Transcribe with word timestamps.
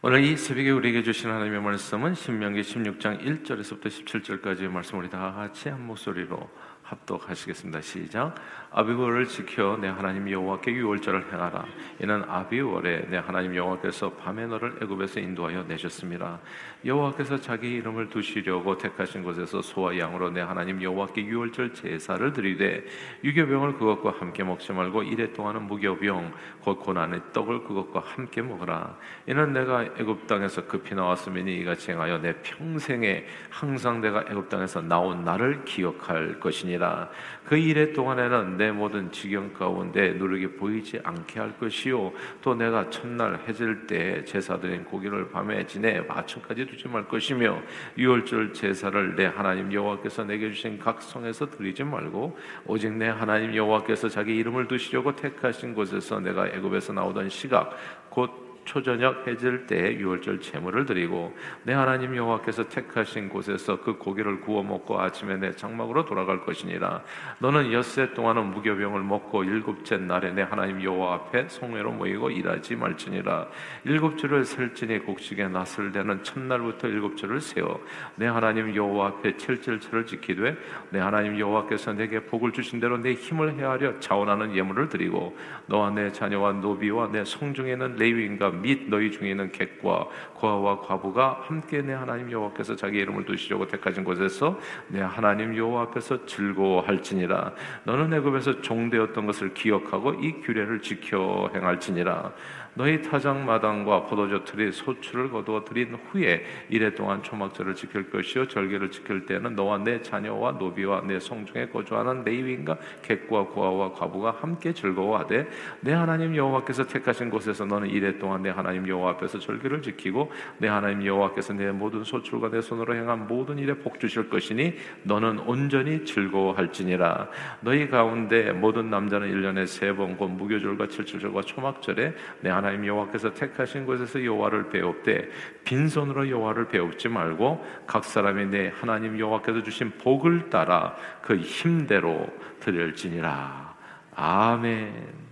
오늘 0.00 0.22
이 0.22 0.36
새벽에 0.36 0.70
우리에게 0.70 1.02
주신 1.02 1.28
하나님의 1.28 1.60
말씀은 1.60 2.14
신명기 2.14 2.60
16장 2.60 3.20
1절에서부터 3.20 3.86
17절까지의 3.86 4.68
말씀 4.68 4.96
우리 4.96 5.10
다 5.10 5.32
같이 5.32 5.70
한 5.70 5.84
목소리로 5.88 6.48
합독하시겠습니다. 6.88 7.80
시작. 7.82 8.34
아비월을 8.70 9.26
지켜 9.26 9.78
내 9.80 9.88
하나님 9.88 10.30
여호와께 10.30 10.72
유월절을 10.72 11.32
행하라. 11.32 11.64
이는 12.00 12.22
아비월에 12.28 13.08
내 13.08 13.18
하나님 13.18 13.54
여호와께서 13.54 14.12
밤에 14.12 14.46
너를 14.46 14.78
애굽에서 14.82 15.20
인도하여 15.20 15.64
내셨습니다. 15.64 16.38
여호와께서 16.84 17.40
자기 17.40 17.72
이름을 17.74 18.08
두시려고 18.08 18.76
택하신 18.76 19.22
곳에서 19.22 19.62
소와 19.62 19.98
양으로 19.98 20.30
내 20.30 20.40
하나님 20.40 20.82
여호와께 20.82 21.24
유월절 21.24 21.74
제사를 21.74 22.32
드리되 22.32 22.84
유교병을 23.24 23.74
그것과 23.78 24.14
함께 24.20 24.44
먹지 24.44 24.72
말고 24.72 25.02
이래 25.02 25.32
동안은 25.32 25.62
무교병 25.62 26.32
곧 26.62 26.78
고난의 26.80 27.20
떡을 27.32 27.64
그것과 27.64 28.00
함께 28.00 28.42
먹으라. 28.42 28.96
이는 29.26 29.52
내가 29.52 29.84
애굽 29.84 30.26
땅에서 30.26 30.66
급히 30.66 30.94
나왔으니 30.94 31.58
이같이 31.60 31.90
행하여 31.90 32.18
내 32.18 32.34
평생에 32.42 33.24
항상 33.50 34.00
내가 34.00 34.24
애굽 34.30 34.48
땅에서 34.48 34.82
나온 34.82 35.24
나를 35.24 35.64
기억할 35.64 36.38
것이니 36.40 36.77
라. 36.78 37.10
그 37.44 37.56
일의 37.56 37.92
동안에는 37.92 38.56
내 38.56 38.70
모든 38.70 39.10
지경 39.10 39.52
가운데 39.52 40.12
누르게 40.12 40.56
보이지 40.56 41.00
않게 41.02 41.40
할 41.40 41.58
것이요 41.58 42.12
또 42.42 42.54
내가 42.54 42.90
첫날 42.90 43.40
해질 43.48 43.86
때 43.86 44.24
제사드린 44.24 44.84
고기를 44.84 45.30
밤에 45.30 45.66
지내 45.66 46.02
아침까지 46.08 46.66
두지 46.66 46.88
말 46.88 47.08
것이며 47.08 47.60
유월절 47.96 48.52
제사를 48.52 49.16
내 49.16 49.26
하나님 49.26 49.72
여호와께서 49.72 50.24
내게 50.24 50.50
주신 50.50 50.78
각 50.78 51.02
성에서 51.02 51.50
드리지 51.50 51.84
말고 51.84 52.38
오직 52.66 52.92
내 52.92 53.08
하나님 53.08 53.54
여호와께서 53.54 54.08
자기 54.08 54.36
이름을 54.36 54.68
두시려고 54.68 55.14
택하신 55.16 55.74
곳에서 55.74 56.20
내가 56.20 56.48
애굽에서 56.48 56.92
나오던 56.92 57.28
시각 57.28 57.76
곧 58.08 58.47
초저녁 58.68 59.26
해질 59.26 59.66
때 59.66 59.96
유월절 59.96 60.42
제물을 60.42 60.84
드리고 60.84 61.34
내 61.62 61.72
하나님 61.72 62.14
여호와께서 62.14 62.68
택하신 62.68 63.30
곳에서 63.30 63.80
그 63.80 63.96
고기를 63.96 64.40
구워 64.42 64.62
먹고 64.62 65.00
아침에 65.00 65.38
내 65.38 65.52
장막으로 65.52 66.04
돌아갈 66.04 66.44
것이니라. 66.44 67.02
너는 67.38 67.72
엿새 67.72 68.12
동안은 68.12 68.50
무교병을 68.50 69.02
먹고 69.02 69.44
일곱째 69.44 69.96
날에 69.96 70.32
내 70.32 70.42
하나님 70.42 70.82
여호와 70.82 71.14
앞에 71.14 71.48
성회로 71.48 71.92
모이고 71.92 72.30
일하지 72.30 72.76
말지니라. 72.76 73.48
일곱 73.84 74.18
주를 74.18 74.44
셀지니 74.44 74.98
곡식에 75.00 75.48
낫을 75.48 75.92
대는 75.92 76.22
첫날부터 76.22 76.88
일곱 76.88 77.16
주를 77.16 77.40
세워 77.40 77.80
내 78.16 78.26
하나님 78.26 78.74
여호와 78.74 79.06
앞에 79.08 79.38
칠칠절을 79.38 80.04
지키되 80.04 80.56
내 80.90 80.98
하나님 80.98 81.38
여호와께서 81.38 81.94
내게 81.94 82.20
복을 82.20 82.52
주신 82.52 82.80
대로 82.80 82.98
내 82.98 83.14
힘을 83.14 83.54
헤아려 83.54 83.98
자원하는 84.00 84.54
예물을 84.54 84.90
드리고 84.90 85.36
너와 85.66 85.90
내 85.90 86.12
자녀와 86.12 86.52
노비와 86.52 87.12
내 87.12 87.24
성 87.24 87.54
중에는 87.54 87.96
레위인과 87.96 88.50
및 88.60 88.88
너희 88.88 89.10
중에 89.10 89.30
있는 89.30 89.50
객과 89.52 90.08
고아와 90.34 90.80
과부가 90.80 91.40
함께 91.42 91.82
내 91.82 91.92
하나님 91.92 92.30
여호와께서 92.30 92.76
자기 92.76 92.98
이름을 92.98 93.24
두시려고 93.24 93.66
택하신 93.66 94.04
곳에서 94.04 94.58
내 94.88 95.00
하나님 95.00 95.56
여호와 95.56 95.82
앞에서 95.82 96.26
즐거워할지니라. 96.26 97.52
너는 97.84 98.12
애굽에서 98.14 98.60
종되었던 98.60 99.26
것을 99.26 99.54
기억하고 99.54 100.14
이 100.14 100.40
규례를 100.40 100.80
지켜 100.80 101.50
행할지니라 101.54 102.32
너희 102.78 103.02
타작 103.02 103.36
마당과 103.44 104.04
포도주 104.04 104.44
틀이 104.44 104.70
소출을 104.70 105.30
거두어 105.32 105.64
드린 105.64 105.98
후에 106.12 106.44
이래 106.68 106.94
동안 106.94 107.20
초막절을 107.24 107.74
지킬 107.74 108.08
것이요 108.08 108.46
절개를 108.46 108.92
지킬 108.92 109.26
때는 109.26 109.56
너와 109.56 109.78
내 109.78 110.00
자녀와 110.00 110.52
노비와 110.52 111.00
내 111.00 111.18
성중에 111.18 111.70
거주하는 111.70 112.22
레위인과 112.22 112.78
객과 113.02 113.46
고아와 113.46 113.94
과부가 113.94 114.36
함께 114.40 114.72
즐거워하되 114.72 115.48
내 115.80 115.92
하나님 115.92 116.36
여호와께서 116.36 116.86
택하신 116.86 117.30
곳에서 117.30 117.64
너는 117.64 117.88
이래 117.90 118.16
동안 118.16 118.42
내 118.42 118.50
하나님 118.50 118.86
여호와 118.86 119.10
앞에서 119.14 119.40
절개를 119.40 119.82
지키고 119.82 120.30
내 120.58 120.68
하나님 120.68 121.04
여호와께서 121.04 121.54
내 121.54 121.72
모든 121.72 122.04
소출과 122.04 122.50
내 122.50 122.60
손으로 122.60 122.94
행한 122.94 123.26
모든 123.26 123.58
일에 123.58 123.74
복 123.74 123.98
주실 123.98 124.30
것이니 124.30 124.74
너는 125.02 125.40
온전히 125.40 126.04
즐거워할지니라. 126.04 127.28
너희 127.62 127.88
가운데 127.90 128.52
모든 128.52 128.88
남자는 128.88 129.32
1년에 129.32 129.66
세 129.66 129.92
번 129.92 130.16
곧 130.16 130.28
무교절과 130.28 130.86
칠칠절과 130.86 131.42
초막절에 131.42 132.14
내 132.42 132.50
하나님 132.50 132.67
하나님 132.68 132.84
여호와께서 132.84 133.32
택하신 133.32 133.86
곳에서 133.86 134.22
여호와를 134.22 134.68
배웁되 134.68 135.30
빈손으로 135.64 136.28
여호와를 136.28 136.68
배웁지 136.68 137.08
말고 137.08 137.64
각 137.86 138.04
사람이 138.04 138.46
내 138.46 138.70
하나님 138.74 139.18
여호와께서 139.18 139.62
주신 139.62 139.90
복을 139.96 140.50
따라 140.50 140.94
그 141.22 141.38
힘대로 141.38 142.28
드릴지니라. 142.60 143.74
아멘. 144.14 145.28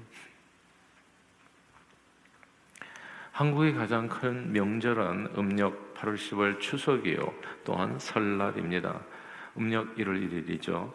한국의 3.33 3.75
가장 3.75 4.09
큰 4.09 4.51
명절은 4.53 5.35
음력 5.37 5.95
8월 5.95 6.15
10월 6.15 6.59
추석이요. 6.59 7.19
또한 7.65 7.99
설날입니다. 7.99 8.99
음력 9.59 9.95
1월 9.97 10.27
1일이죠. 10.27 10.91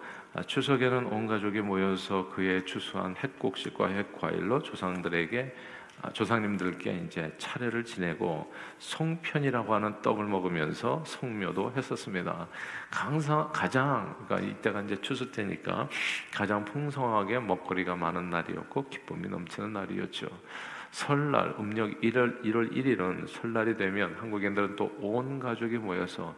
추석에는 0.48 1.06
온 1.08 1.28
가족이 1.28 1.62
모여서 1.62 2.30
그의 2.30 2.66
추수한 2.66 3.16
햇곡식과 3.22 3.90
햇과일로 3.90 4.64
조상들에게 4.64 5.40
아, 5.50 5.72
조상님들께 6.14 7.04
이제 7.06 7.34
차례를 7.38 7.86
지내고 7.86 8.52
송편이라고 8.80 9.74
하는 9.74 10.02
떡을 10.02 10.26
먹으면서 10.26 11.04
성묘도 11.06 11.74
했었습니다. 11.78 12.48
항상 12.90 13.50
가장 13.54 14.16
그러니까 14.26 14.50
이때가 14.50 14.82
이제 14.82 15.00
추수 15.02 15.32
때니까 15.32 15.88
가장 16.34 16.66
풍성하게 16.66 17.40
먹거리가 17.40 17.96
많은 17.96 18.30
날이었고 18.30 18.90
기쁨이 18.90 19.30
넘치는 19.30 19.74
날이었죠. 19.74 20.28
설날 20.92 21.56
음력 21.58 22.02
1월 22.02 22.44
1월 22.44 22.72
1일은 22.74 23.28
설날이 23.28 23.78
되면 23.78 24.14
한국인들은 24.20 24.76
또 24.76 24.92
온 25.00 25.40
가족이 25.40 25.78
모여서 25.78 26.36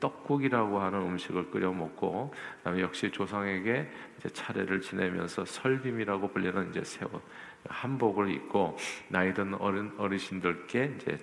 떡국이라고 0.00 0.80
하는 0.80 1.00
음식을 1.00 1.50
끓여 1.50 1.72
먹고 1.72 2.34
그다음에 2.58 2.80
역시 2.82 3.10
조상에게 3.10 3.88
차례를 4.32 4.80
지내면서 4.80 5.44
설빔이라고 5.44 6.28
불리는 6.28 6.70
이제 6.70 6.84
새우 6.84 7.08
한복을 7.68 8.30
입고 8.30 8.76
나이든 9.08 9.54
어른 9.54 9.92
어르신들께 9.98 10.96
이제 10.96 11.18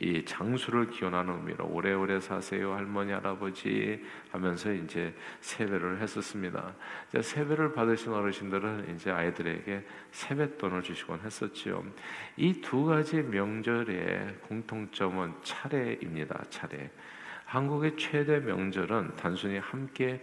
이 0.00 0.24
장수를 0.24 0.90
기원하는 0.90 1.34
의미로 1.38 1.66
오래오래 1.66 2.20
사세요 2.20 2.72
할머니 2.72 3.10
할아버지 3.10 4.00
하면서 4.30 4.72
이제 4.72 5.12
세배를 5.40 6.00
했었습니다. 6.00 6.72
이제 7.08 7.20
세배를 7.20 7.72
받으신 7.72 8.12
어르신들은 8.12 8.94
이제 8.94 9.10
아이들에게 9.10 9.84
세뱃돈을 10.12 10.82
주시곤 10.84 11.20
했었지요. 11.24 11.84
이 12.36 12.60
두 12.60 12.84
가지 12.84 13.22
명절의 13.22 14.36
공통점은 14.42 15.34
차례입니다. 15.42 16.44
차례. 16.48 16.90
한국의 17.48 17.96
최대 17.96 18.40
명절은 18.40 19.16
단순히 19.16 19.56
함께 19.56 20.22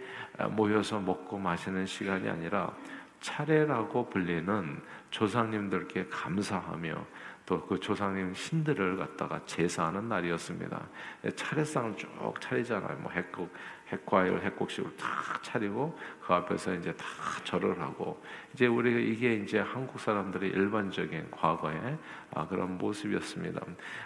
모여서 0.50 1.00
먹고 1.00 1.38
마시는 1.38 1.84
시간이 1.84 2.28
아니라 2.28 2.72
차례라고 3.20 4.08
불리는 4.08 4.80
조상님들께 5.10 6.06
감사하며 6.06 7.04
또 7.46 7.66
그 7.66 7.78
조상님 7.78 8.34
신들을 8.34 8.96
갖다가 8.96 9.40
제사하는 9.44 10.08
날이었습니다. 10.08 10.88
차례상을 11.36 11.96
쭉 11.96 12.34
차리잖아요. 12.40 12.98
뭐 12.98 13.10
핵국, 13.12 13.52
핵과일, 13.88 14.40
핵국식으로 14.40 14.96
탁 14.96 15.42
차리고 15.42 15.96
그 16.26 16.32
앞에서 16.32 16.74
이제 16.74 16.92
다 16.96 17.06
절을 17.44 17.80
하고 17.80 18.20
이제 18.52 18.66
우리가 18.66 18.98
이게 18.98 19.34
이제 19.34 19.60
한국 19.60 20.00
사람들의 20.00 20.50
일반적인 20.50 21.30
과거의 21.30 21.96
아, 22.34 22.48
그런 22.48 22.78
모습이었습니다. 22.78 23.60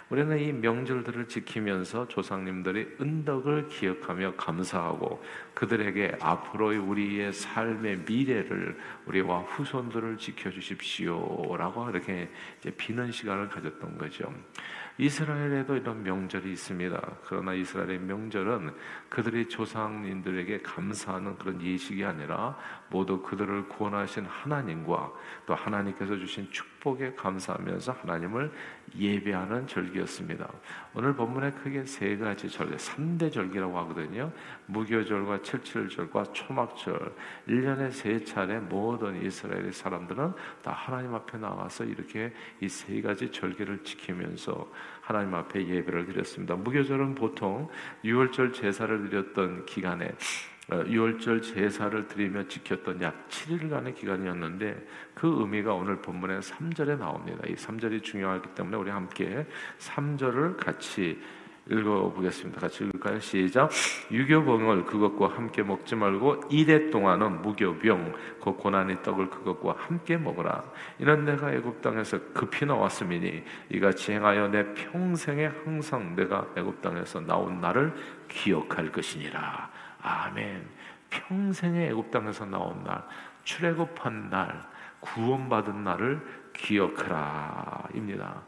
우리는 0.09 0.37
이 0.37 0.53
명절들을 0.53 1.27
지키면서 1.27 2.07
조상님들의 2.07 2.97
은덕을 3.01 3.69
기억하며 3.69 4.35
감사하고 4.35 5.23
그들에게 5.55 6.17
앞으로의 6.21 6.77
우리의 6.77 7.33
삶의 7.33 8.03
미래를 8.07 8.77
우리와 9.07 9.39
후손들을 9.39 10.17
지켜주십시오라고 10.17 11.89
이렇게 11.89 12.29
이제 12.59 12.69
비는 12.71 13.11
시간을 13.11 13.49
가졌던 13.49 13.97
거죠. 13.97 14.31
이스라엘에도 14.97 15.75
이런 15.75 16.03
명절이 16.03 16.51
있습니다. 16.51 17.01
그러나 17.25 17.53
이스라엘의 17.53 17.99
명절은 17.99 18.73
그들의 19.09 19.49
조상님들에게 19.49 20.61
감사하는 20.61 21.37
그런 21.37 21.61
예식이 21.61 22.03
아니라 22.05 22.57
모두 22.91 23.21
그들을 23.21 23.69
구원하신 23.69 24.25
하나님과 24.25 25.11
또 25.45 25.55
하나님께서 25.55 26.17
주신 26.17 26.51
축복에 26.51 27.13
감사하면서 27.13 27.93
하나님을 27.93 28.51
예배하는 28.95 29.67
절기였습니다. 29.67 30.49
오늘 30.93 31.15
본문에 31.15 31.51
크게 31.51 31.85
세 31.85 32.17
가지 32.17 32.49
절기, 32.49 32.75
3대 32.75 33.31
절기라고 33.31 33.77
하거든요. 33.79 34.31
무교절과 34.65 35.41
칠칠절과 35.41 36.23
초막절, 36.33 37.15
1년에 37.47 37.91
세 37.91 38.21
차례 38.23 38.59
모든 38.59 39.23
이스라엘의 39.23 39.71
사람들은 39.71 40.33
다 40.61 40.71
하나님 40.71 41.15
앞에 41.15 41.37
나와서 41.37 41.85
이렇게 41.85 42.33
이 42.59 42.67
세 42.81 43.01
가지 43.01 43.31
절기를 43.31 43.83
지키면서 43.83 44.67
하나님 45.01 45.35
앞에 45.35 45.67
예배를 45.67 46.07
드렸습니다. 46.07 46.55
무교절은 46.55 47.15
보통 47.15 47.69
6월절 48.03 48.53
제사를 48.53 49.09
드렸던 49.09 49.65
기간에 49.65 50.11
유월절 50.87 51.41
제사를 51.41 52.07
드리며 52.07 52.47
지켰던 52.47 53.01
약 53.01 53.27
7일간의 53.29 53.95
기간이었는데 53.95 54.87
그 55.13 55.27
의미가 55.39 55.73
오늘 55.73 55.97
본문의 56.01 56.39
3절에 56.39 56.97
나옵니다. 56.97 57.43
이 57.47 57.55
3절이 57.55 58.03
중요하기 58.03 58.49
때문에 58.55 58.77
우리 58.77 58.89
함께 58.89 59.45
3절을 59.79 60.57
같이 60.57 61.19
읽어보겠습니다. 61.69 62.59
같이 62.59 62.83
읽을까요? 62.83 63.19
시작. 63.19 63.69
유교병을 64.11 64.85
그것과 64.85 65.35
함께 65.35 65.61
먹지 65.61 65.95
말고 65.95 66.45
이래 66.49 66.89
동안은 66.89 67.41
무교병 67.43 68.13
그 68.43 68.53
고난의 68.53 69.03
떡을 69.03 69.29
그것과 69.29 69.75
함께 69.77 70.17
먹으라. 70.17 70.63
이는 70.99 71.23
내가 71.25 71.53
애굽 71.53 71.81
땅에서 71.81 72.19
급히 72.33 72.65
나왔음이니 72.65 73.43
이같이 73.69 74.13
행하여 74.13 74.47
내 74.47 74.73
평생에 74.73 75.45
항상 75.63 76.15
내가 76.15 76.47
애굽 76.57 76.81
땅에서 76.81 77.21
나온 77.21 77.61
날을 77.61 77.93
기억할 78.27 78.91
것이니라. 78.91 79.70
아멘. 80.01 80.67
평생에 81.09 81.89
애굽 81.89 82.11
땅에서 82.11 82.45
나온 82.45 82.83
날, 82.83 83.03
출애굽한 83.43 84.29
날, 84.29 84.65
구원받은 85.01 85.83
날을 85.83 86.51
기억하라입니다. 86.53 88.41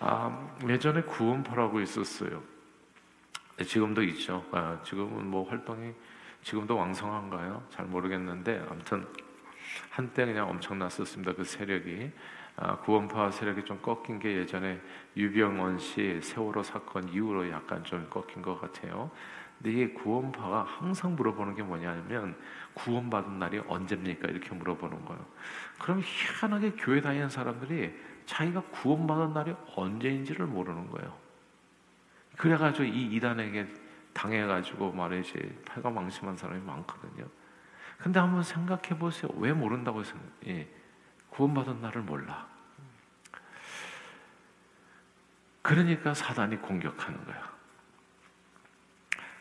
아, 0.00 0.56
예전에 0.68 1.02
구원파라고 1.02 1.80
있었어요. 1.80 2.42
네, 3.56 3.64
지금도 3.64 4.02
있죠. 4.04 4.44
아, 4.52 4.78
지금은 4.82 5.26
뭐 5.26 5.48
활동이 5.48 5.92
지금도 6.42 6.76
왕성한가요? 6.76 7.62
잘 7.70 7.84
모르겠는데 7.84 8.64
아무튼 8.70 9.06
한때 9.90 10.24
그냥 10.24 10.48
엄청났었습니다. 10.48 11.34
그 11.34 11.44
세력이 11.44 12.10
아, 12.56 12.76
구원파 12.78 13.30
세력이 13.30 13.64
좀 13.64 13.78
꺾인 13.82 14.18
게 14.18 14.38
예전에 14.38 14.80
유병원 15.16 15.78
씨 15.78 16.20
세월호 16.22 16.62
사건 16.62 17.08
이후로 17.08 17.50
약간 17.50 17.84
좀 17.84 18.08
꺾인 18.08 18.42
것 18.42 18.58
같아요. 18.60 19.10
근데 19.62 19.82
이 19.82 19.92
구원파가 19.92 20.62
항상 20.62 21.14
물어보는 21.16 21.54
게 21.54 21.62
뭐냐면 21.62 22.34
구원받은 22.74 23.38
날이 23.38 23.60
언제입니까? 23.68 24.28
이렇게 24.28 24.54
물어보는 24.54 25.04
거예요. 25.04 25.26
그럼 25.78 26.00
희한하게 26.02 26.72
교회 26.72 27.00
다니는 27.02 27.28
사람들이 27.28 27.94
자기가 28.24 28.62
구원받은 28.70 29.34
날이 29.34 29.54
언제인지를 29.76 30.46
모르는 30.46 30.90
거예요. 30.90 31.14
그래가지고 32.38 32.84
이 32.84 33.14
이단에게 33.16 33.68
당해가지고 34.14 34.92
말이지 34.92 35.60
팔가망심한 35.66 36.36
사람이 36.36 36.62
많거든요. 36.62 37.26
근데 37.98 38.18
한번 38.18 38.42
생각해 38.42 38.98
보세요. 38.98 39.30
왜 39.36 39.52
모른다고 39.52 40.02
생각? 40.02 40.26
예, 40.46 40.66
구원받은 41.28 41.82
날을 41.82 42.00
몰라. 42.00 42.48
그러니까 45.60 46.14
사단이 46.14 46.56
공격하는 46.56 47.22
거야. 47.26 47.59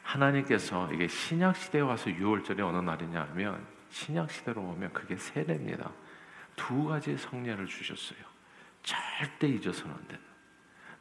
하나님께서 0.09 0.91
이게 0.91 1.07
신약 1.07 1.55
시대에 1.55 1.81
와서 1.81 2.09
6월절이 2.09 2.59
어느 2.61 2.77
날이냐면 2.77 3.63
신약 3.91 4.31
시대로 4.31 4.61
보면 4.63 4.91
그게 4.91 5.15
세례입니다. 5.15 5.91
두 6.55 6.85
가지 6.85 7.15
성례를 7.15 7.67
주셨어요. 7.67 8.19
절대 8.81 9.47
잊어서는 9.47 9.95
안 9.95 10.07
된다. 10.07 10.23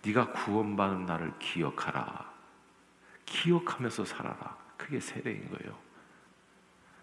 네가 0.05 0.32
구원받는 0.32 1.06
날을 1.06 1.32
기억하라. 1.38 2.31
기억하면서 3.25 4.05
살아라. 4.05 4.56
그게 4.76 5.00
세례인 5.00 5.49
거예요. 5.50 5.76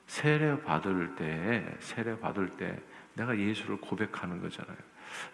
세례 0.06 0.62
받을 0.62 1.16
때, 1.16 1.75
세례 1.80 2.18
받을 2.19 2.56
때 2.56 2.80
내가 3.16 3.38
예수를 3.38 3.78
고백하는 3.78 4.42
거잖아요. 4.42 4.78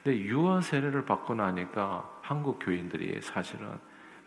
근데 0.03 0.19
유아 0.19 0.61
세례를 0.61 1.05
받고 1.05 1.35
나니까 1.35 2.19
한국 2.21 2.59
교인들이 2.59 3.21
사실은 3.21 3.77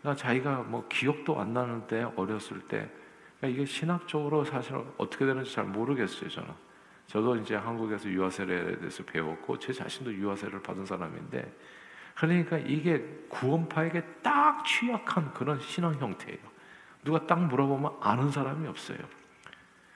그러니까 0.05 0.21
자기가 0.21 0.57
뭐 0.67 0.87
기억도 0.87 1.41
안 1.41 1.51
나는데 1.51 2.03
어렸을 2.15 2.61
때 2.67 2.87
그러니까 3.39 3.47
이게 3.47 3.65
신학적으로 3.65 4.45
사실 4.45 4.75
어떻게 4.97 5.25
되는지 5.25 5.51
잘 5.51 5.63
모르겠어요 5.65 6.29
저는. 6.29 6.49
저도 7.07 7.35
이제 7.37 7.55
한국에서 7.55 8.07
유아세례에 8.07 8.77
대해서 8.77 9.03
배웠고 9.03 9.57
제 9.57 9.73
자신도 9.73 10.13
유아세례를 10.13 10.61
받은 10.61 10.85
사람인데 10.85 11.51
그러니까 12.13 12.59
이게 12.59 13.03
구원파에게 13.29 14.03
딱 14.21 14.63
취약한 14.63 15.33
그런 15.33 15.59
신앙 15.59 15.95
형태예요. 15.95 16.39
누가 17.03 17.25
딱 17.25 17.43
물어보면 17.43 17.97
아는 17.99 18.29
사람이 18.29 18.67
없어요. 18.67 18.99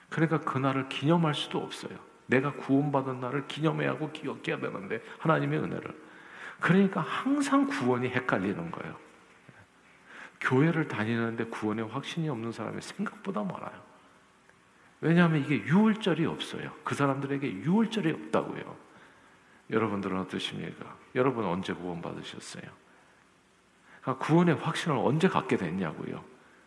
그러니까 0.08 0.40
그날을 0.40 0.88
기념할 0.88 1.34
수도 1.34 1.58
없어요. 1.58 1.96
내가 2.26 2.52
구원받은 2.54 3.20
날을 3.20 3.46
기념해야 3.46 3.90
하고 3.90 4.10
기억해야 4.10 4.58
되는데 4.58 5.00
하나님의 5.18 5.60
은혜를. 5.60 5.94
그러니까 6.58 7.00
항상 7.00 7.68
구원이 7.68 8.08
헷갈리는 8.08 8.70
거예요. 8.72 9.09
교회를 10.40 10.88
다니는데 10.88 11.44
구원에 11.44 11.82
확신이 11.82 12.28
없는 12.28 12.52
사람이 12.52 12.80
생각보다 12.80 13.42
많아요. 13.42 13.90
왜냐하면 15.00 15.42
이게 15.42 15.56
유월절이 15.64 16.26
없어요. 16.26 16.72
그 16.84 16.94
사람들에게 16.94 17.50
유월절이 17.52 18.10
없다고요. 18.12 18.76
여러분들은 19.70 20.18
어떠십니까? 20.18 20.96
여러분 21.14 21.44
언제 21.44 21.72
구원 21.72 22.02
받으셨어요? 22.02 22.64
그러니까 24.00 24.26
구원의 24.26 24.56
확신을 24.56 24.96
언제 24.96 25.28
갖게 25.28 25.56
됐냐고요. 25.56 26.24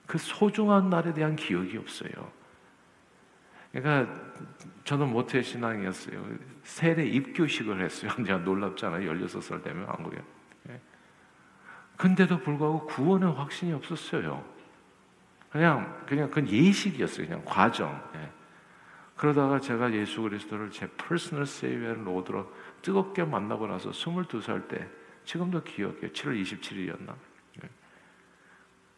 그 0.07 0.17
소중한 0.17 0.89
날에 0.89 1.13
대한 1.13 1.35
기억이 1.35 1.77
없어요. 1.77 2.11
그러니까 3.71 4.13
저는 4.83 5.09
모태 5.11 5.41
신앙이었어요. 5.41 6.23
세례 6.63 7.05
입교식을 7.07 7.83
했어요. 7.83 8.11
제가 8.23 8.39
놀랍잖아요. 8.39 9.11
16살 9.11 9.63
되면 9.63 9.87
한국에. 9.87 10.21
예. 11.93 11.97
근데도 11.97 12.39
불구하고 12.39 12.85
구원의 12.87 13.33
확신이 13.33 13.73
없었어요. 13.73 14.43
그냥 15.51 16.03
그냥 16.07 16.29
그건 16.29 16.49
예식이었어요. 16.49 17.27
그냥 17.27 17.45
과정. 17.45 18.01
예. 18.15 18.31
그러다가 19.15 19.59
제가 19.59 19.93
예수 19.93 20.21
그리스도를 20.23 20.71
제 20.71 20.87
personal 20.97 21.45
Savior 21.45 21.93
Lord로 21.93 22.51
뜨겁게 22.81 23.23
만나고 23.23 23.67
나서 23.67 23.91
22살 23.91 24.67
때 24.67 24.89
지금도 25.23 25.63
기억해요. 25.63 26.11
7월 26.11 26.41
27일이었나? 26.41 27.15
예. 27.63 27.69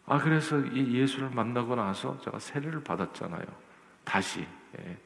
아 0.05 0.17
그래서 0.17 0.59
이 0.59 0.95
예수를 0.95 1.29
만나고 1.29 1.75
나서 1.75 2.19
제가 2.21 2.39
세례를 2.39 2.83
받았잖아요. 2.83 3.45
다시 4.05 4.47
예. 4.79 4.97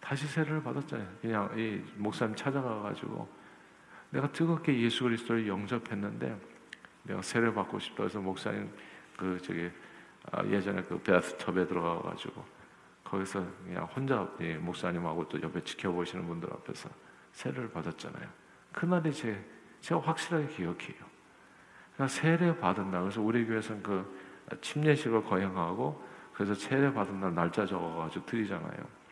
다시 0.00 0.26
세례를 0.26 0.62
받았잖아요. 0.62 1.08
그냥 1.20 1.58
이 1.58 1.82
목사님 1.96 2.34
찾아가 2.34 2.80
가지고 2.80 3.28
내가 4.10 4.30
뜨겁게 4.32 4.80
예수 4.80 5.04
그리스도를 5.04 5.46
영접했는데 5.46 6.53
내가 7.04 7.22
세례 7.22 7.52
받고 7.52 7.78
싶다 7.78 8.02
해서 8.02 8.20
목사님 8.20 8.70
그 9.16 9.40
저기 9.40 9.70
아, 10.32 10.44
예전에 10.44 10.82
그 10.82 10.98
베스톱에 10.98 11.66
들어가 11.66 12.10
가지고 12.10 12.44
거기서 13.04 13.46
그냥 13.64 13.84
혼자 13.84 14.28
목사님하고 14.60 15.28
또 15.28 15.40
옆에 15.40 15.62
지켜보시는 15.62 16.26
분들 16.26 16.52
앞에서 16.52 16.88
세례를 17.32 17.70
받았잖아요. 17.70 18.26
그날이 18.72 19.12
제 19.12 19.44
제가 19.80 20.00
확실하게 20.00 20.48
기억해요. 20.48 21.04
그러니까 21.94 22.08
세례 22.08 22.58
받은 22.58 22.90
날 22.90 23.02
그래서 23.02 23.20
우리 23.20 23.44
교회에서는 23.46 23.82
그 23.82 24.18
침례식을 24.60 25.24
거행하고 25.24 26.02
그래서 26.32 26.54
세례 26.54 26.92
받은 26.92 27.20
날 27.20 27.34
날짜 27.34 27.66
적어가지고 27.66 28.26
드리잖아요. 28.26 29.04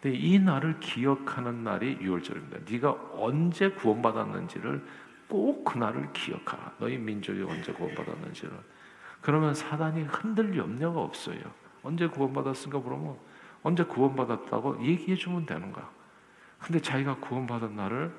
근데 0.00 0.16
이 0.16 0.38
날을 0.38 0.80
기억하는 0.80 1.64
날이 1.64 1.98
6월절입니다. 1.98 2.70
네가 2.70 2.90
언제 3.12 3.70
구원받았는지를 3.70 4.84
꼭 5.28 5.64
그날을 5.64 6.12
기억하라. 6.12 6.74
너희 6.78 6.96
민족이 6.98 7.42
언제 7.42 7.72
구원받았는지를. 7.72 8.52
그러면 9.20 9.54
사단이 9.54 10.02
흔들 10.02 10.56
염려가 10.56 11.00
없어요. 11.00 11.40
언제 11.82 12.06
구원받았을까 12.06 12.78
물으면 12.78 13.16
언제 13.62 13.84
구원받았다고 13.84 14.84
얘기해 14.84 15.16
주면 15.16 15.46
되는 15.46 15.72
거야. 15.72 15.88
근데 16.58 16.80
자기가 16.80 17.16
구원받은 17.16 17.76
날을 17.76 18.12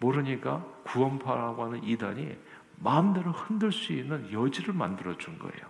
모르니까 0.00 0.64
구원파라고 0.84 1.64
하는 1.64 1.84
이단이 1.84 2.36
마음대로 2.78 3.32
흔들 3.32 3.72
수 3.72 3.92
있는 3.92 4.30
여지를 4.32 4.74
만들어 4.74 5.16
준 5.16 5.38
거예요. 5.38 5.66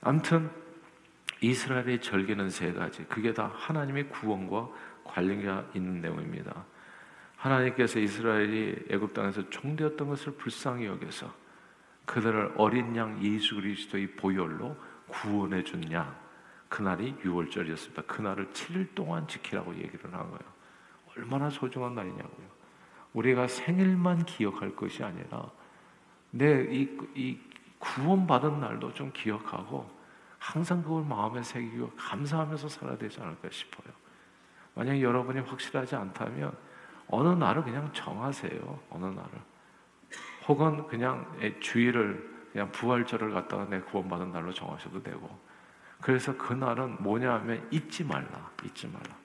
아무튼 0.00 0.50
이스라엘의 1.40 2.00
절개는 2.00 2.50
세 2.50 2.72
가지. 2.72 3.04
그게 3.04 3.32
다 3.32 3.52
하나님의 3.54 4.08
구원과 4.08 4.68
관련가 5.04 5.66
있는 5.74 6.00
내용입니다. 6.00 6.64
하나님께서 7.38 8.00
이스라엘이 8.00 8.86
애굽 8.90 9.14
땅에서 9.14 9.48
종되었던 9.48 10.08
것을 10.08 10.32
불쌍히 10.32 10.86
여겨서 10.86 11.32
그들을 12.04 12.54
어린 12.56 12.96
양 12.96 13.22
예수 13.22 13.54
그리스도의 13.54 14.12
보혈로 14.16 14.76
구원해 15.06 15.62
준 15.62 15.90
양. 15.92 16.14
그날이 16.68 17.14
6월절이었습니다. 17.22 18.06
그날을 18.06 18.50
7일 18.50 18.94
동안 18.94 19.26
지키라고 19.26 19.74
얘기를 19.76 20.12
한 20.12 20.28
거예요. 20.28 20.58
얼마나 21.16 21.48
소중한 21.48 21.94
날이냐고요. 21.94 22.46
우리가 23.14 23.46
생일만 23.46 24.24
기억할 24.24 24.74
것이 24.74 25.02
아니라 25.02 25.50
내이 26.30 26.96
이 27.14 27.38
구원받은 27.78 28.60
날도 28.60 28.92
좀 28.94 29.10
기억하고 29.14 29.88
항상 30.38 30.82
그걸 30.82 31.04
마음에 31.04 31.42
새기고 31.42 31.92
감사하면서 31.96 32.68
살아야 32.68 32.98
되지 32.98 33.20
않을까 33.20 33.48
싶어요. 33.50 33.92
만약 34.74 35.00
여러분이 35.00 35.40
확실하지 35.40 35.96
않다면 35.96 36.54
어느 37.08 37.28
날을 37.28 37.64
그냥 37.64 37.90
정하세요. 37.92 38.80
어느 38.90 39.04
날을. 39.06 39.30
혹은 40.46 40.86
그냥 40.86 41.26
주일을 41.60 42.38
그냥 42.52 42.72
부활절을 42.72 43.32
갖다가 43.32 43.66
내 43.66 43.80
구원받은 43.80 44.32
날로 44.32 44.52
정하셔도 44.52 45.02
되고 45.02 45.28
그래서 46.00 46.36
그 46.36 46.54
날은 46.54 47.02
뭐냐 47.02 47.34
하면 47.34 47.66
잊지 47.70 48.04
말라. 48.04 48.50
잊지 48.64 48.86
말라. 48.86 49.16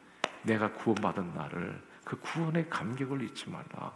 내가 0.44 0.72
구원받은 0.74 1.34
날을 1.34 1.82
그 2.04 2.20
구원의 2.20 2.70
감격을 2.70 3.22
잊지 3.22 3.50
말라. 3.50 3.94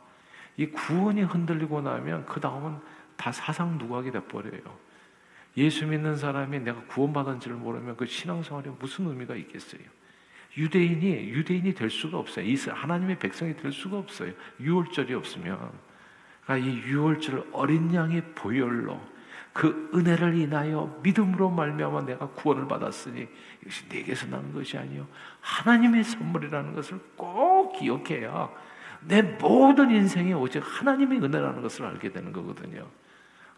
이 0.55 0.67
구원이 0.67 1.23
흔들리고 1.23 1.81
나면 1.81 2.25
그 2.25 2.39
다음은 2.39 2.79
다 3.17 3.31
사상 3.31 3.77
누각이 3.77 4.11
돼 4.11 4.23
버려요. 4.23 4.61
예수 5.57 5.85
믿는 5.85 6.15
사람이 6.15 6.59
내가 6.59 6.81
구원받은지를 6.85 7.57
모르면 7.57 7.97
그 7.97 8.05
신앙생활에 8.05 8.69
무슨 8.79 9.07
의미가 9.07 9.35
있겠어요? 9.35 9.81
유대인이 10.57 11.29
유대인이 11.29 11.73
될 11.75 11.89
수가 11.89 12.17
없어요. 12.17 12.45
이스라엘 12.45 12.79
하나님의 12.81 13.19
백성이 13.19 13.55
될 13.55 13.71
수가 13.71 13.97
없어요. 13.97 14.33
유월절이 14.59 15.13
없으면. 15.13 15.71
그러니까 16.43 16.67
이 16.67 16.77
유월절 16.77 17.49
어린 17.51 17.93
양의 17.93 18.23
보혈로 18.33 18.99
그 19.53 19.89
은혜를 19.93 20.35
인하여 20.35 20.99
믿음으로 21.01 21.49
말미암아 21.49 22.01
내가 22.01 22.27
구원을 22.29 22.67
받았으니 22.67 23.27
이것이 23.61 23.89
내게서 23.89 24.27
난 24.27 24.53
것이 24.53 24.77
아니요 24.77 25.07
하나님의 25.41 26.03
선물이라는 26.03 26.73
것을 26.75 26.99
꼭 27.15 27.73
기억해야 27.73 28.49
내 29.01 29.21
모든 29.21 29.89
인생이 29.91 30.33
오직 30.33 30.61
하나님의 30.63 31.23
은혜라는 31.23 31.61
것을 31.61 31.85
알게 31.85 32.11
되는 32.11 32.31
거거든요. 32.31 32.87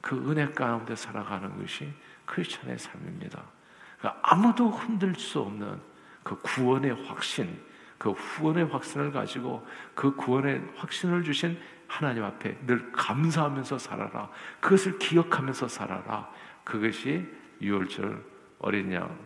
그 0.01 0.15
은혜 0.31 0.49
가운데 0.49 0.95
살아가는 0.95 1.57
것이 1.59 1.91
크리스천의 2.25 2.79
삶입니다. 2.79 3.43
그러니까 3.99 4.21
아무도 4.23 4.69
흔들 4.69 5.13
수 5.15 5.41
없는 5.41 5.79
그 6.23 6.37
구원의 6.39 7.05
확신, 7.05 7.59
그 7.97 8.11
후원의 8.11 8.65
확신을 8.65 9.11
가지고 9.11 9.65
그 9.93 10.15
구원의 10.15 10.61
확신을 10.75 11.23
주신 11.23 11.57
하나님 11.87 12.23
앞에 12.23 12.57
늘 12.65 12.91
감사하면서 12.91 13.77
살아라. 13.77 14.29
그것을 14.59 14.99
기억하면서 14.99 15.67
살아라. 15.67 16.31
그것이 16.63 17.25
유월절 17.61 18.23
어린 18.59 18.93
양, 18.93 19.17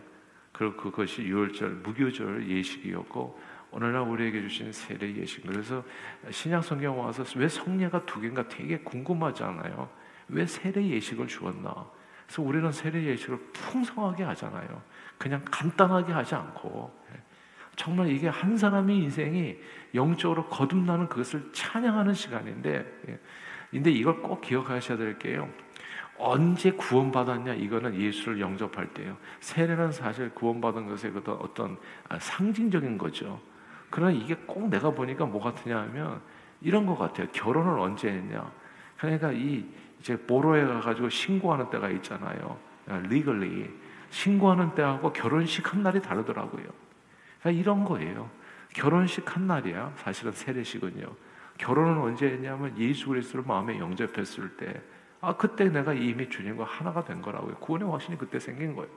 그리고 0.52 0.76
그것이 0.76 1.22
유월절 1.22 1.70
무교절 1.82 2.48
예식이었고 2.48 3.38
오늘날 3.70 4.02
우리에게 4.02 4.40
주신 4.42 4.72
세례 4.72 5.14
예식. 5.16 5.44
그래서 5.44 5.84
신약 6.30 6.64
성경 6.64 6.98
와서 6.98 7.24
왜 7.36 7.48
성례가 7.48 8.06
두 8.06 8.20
개인가 8.20 8.46
되게 8.46 8.78
궁금하잖아요. 8.78 9.90
왜 10.28 10.46
세례 10.46 10.86
예식을 10.86 11.26
주었나? 11.26 11.84
그래서 12.26 12.42
우리는 12.42 12.72
세례 12.72 13.04
예식을 13.04 13.38
풍성하게 13.52 14.24
하잖아요. 14.24 14.82
그냥 15.18 15.42
간단하게 15.44 16.12
하지 16.12 16.34
않고 16.34 17.04
정말 17.76 18.08
이게 18.08 18.28
한 18.28 18.56
사람의 18.56 18.96
인생이 18.98 19.56
영적으로 19.94 20.46
거듭나는 20.46 21.08
그것을 21.08 21.50
찬양하는 21.52 22.14
시간인데, 22.14 23.00
예. 23.08 23.18
근데 23.70 23.90
이걸 23.90 24.22
꼭 24.22 24.40
기억하셔야 24.40 24.96
될 24.96 25.18
게요. 25.18 25.48
언제 26.16 26.70
구원받았냐? 26.70 27.54
이거는 27.54 28.00
예수를 28.00 28.40
영접할 28.40 28.86
때요. 28.94 29.16
세례는 29.40 29.90
사실 29.90 30.30
구원받은 30.30 30.86
것의 30.86 31.12
어떤 31.26 31.76
아, 32.08 32.18
상징적인 32.18 32.98
거죠. 32.98 33.40
그러나 33.90 34.12
이게 34.12 34.36
꼭 34.46 34.68
내가 34.68 34.90
보니까 34.90 35.26
뭐 35.26 35.40
같으냐 35.40 35.76
하면 35.82 36.20
이런 36.60 36.86
것 36.86 36.96
같아요. 36.96 37.26
결혼을 37.32 37.80
언제 37.80 38.08
했냐? 38.08 38.48
그러니까 38.96 39.32
이 39.32 39.66
이제 40.04 40.18
보로에 40.18 40.66
가가지고 40.66 41.08
신고하는 41.08 41.70
때가 41.70 41.88
있잖아요. 41.88 42.58
리걸리 43.08 43.64
아, 43.64 43.84
신고하는 44.10 44.74
때하고 44.74 45.14
결혼식 45.14 45.72
한 45.72 45.82
날이 45.82 46.02
다르더라고요. 46.02 46.66
그러니까 47.40 47.62
이런 47.62 47.84
거예요. 47.86 48.28
결혼식 48.74 49.34
한 49.34 49.46
날이야. 49.46 49.94
사실은 49.96 50.32
세례식은요. 50.32 51.06
결혼은 51.56 52.02
언제 52.02 52.26
했냐면 52.26 52.78
예수 52.78 53.08
그리스도를 53.08 53.46
마음에 53.46 53.78
영접했을 53.78 54.58
때, 54.58 54.82
아 55.22 55.34
그때 55.38 55.70
내가 55.70 55.94
이미 55.94 56.28
주님과 56.28 56.64
하나가 56.64 57.02
된 57.02 57.22
거라고요. 57.22 57.54
구원의 57.54 57.90
확신이 57.90 58.18
그때 58.18 58.38
생긴 58.38 58.76
거예요. 58.76 58.90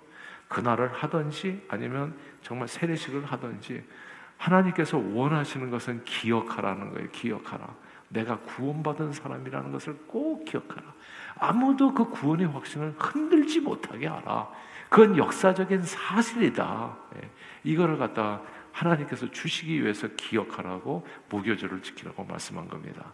그날을 0.50 0.92
하든지 0.92 1.68
아니면 1.70 2.18
정말 2.42 2.68
세례식을 2.68 3.24
하든지 3.24 3.82
하나님께서 4.36 4.98
원하시는 4.98 5.72
것은 5.72 6.04
기억하라는 6.04 6.92
거예요. 6.92 7.08
기억하라. 7.12 7.74
내가 8.10 8.40
구원받은 8.40 9.14
사람이라는 9.14 9.72
것을 9.72 9.98
꼭 10.08 10.46
기억하라. 10.46 10.84
아무도 11.40 11.94
그 11.94 12.10
구원의 12.10 12.48
확신을 12.48 12.96
흔들지 12.98 13.60
못하게 13.60 14.08
하라. 14.08 14.50
그건 14.90 15.18
역사적인 15.18 15.84
사실이다. 15.84 16.98
예. 17.18 17.30
이거를 17.64 17.98
갖다 17.98 18.42
하나님께서 18.72 19.30
주시기 19.32 19.84
위해서 19.84 20.08
기억하라고 20.16 21.06
무교절을 21.30 21.82
지키라고 21.82 22.24
말씀한 22.24 22.68
겁니다. 22.68 23.14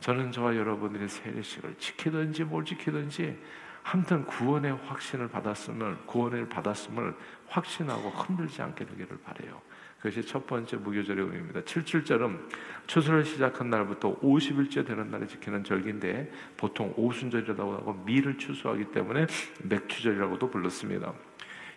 저는 0.00 0.32
저와 0.32 0.56
여러분들의 0.56 1.08
세례식을 1.08 1.76
지키든지 1.78 2.44
뭘 2.44 2.64
지키든지 2.64 3.38
아무튼 3.82 4.24
구원의 4.24 4.76
확신을 4.86 5.28
받았음을 5.28 6.06
구원을 6.06 6.48
받았음을 6.48 7.14
확신하고 7.48 8.10
흔들지 8.10 8.62
않게 8.62 8.86
되기를 8.86 9.18
바래요. 9.24 9.60
그것이 10.00 10.26
첫 10.26 10.46
번째 10.46 10.78
무교절의 10.78 11.24
의미입니다. 11.26 11.60
77절은 11.60 12.38
추수를 12.86 13.24
시작한 13.24 13.68
날부터 13.68 14.18
50일째 14.20 14.86
되는 14.86 15.10
날에 15.10 15.26
지키는 15.26 15.62
절기인데 15.62 16.32
보통 16.56 16.94
오순절이라고 16.96 17.72
하고 17.72 17.92
밀을 18.06 18.38
추수하기 18.38 18.92
때문에 18.92 19.26
맥추절이라고도 19.62 20.50
불렀습니다. 20.50 21.12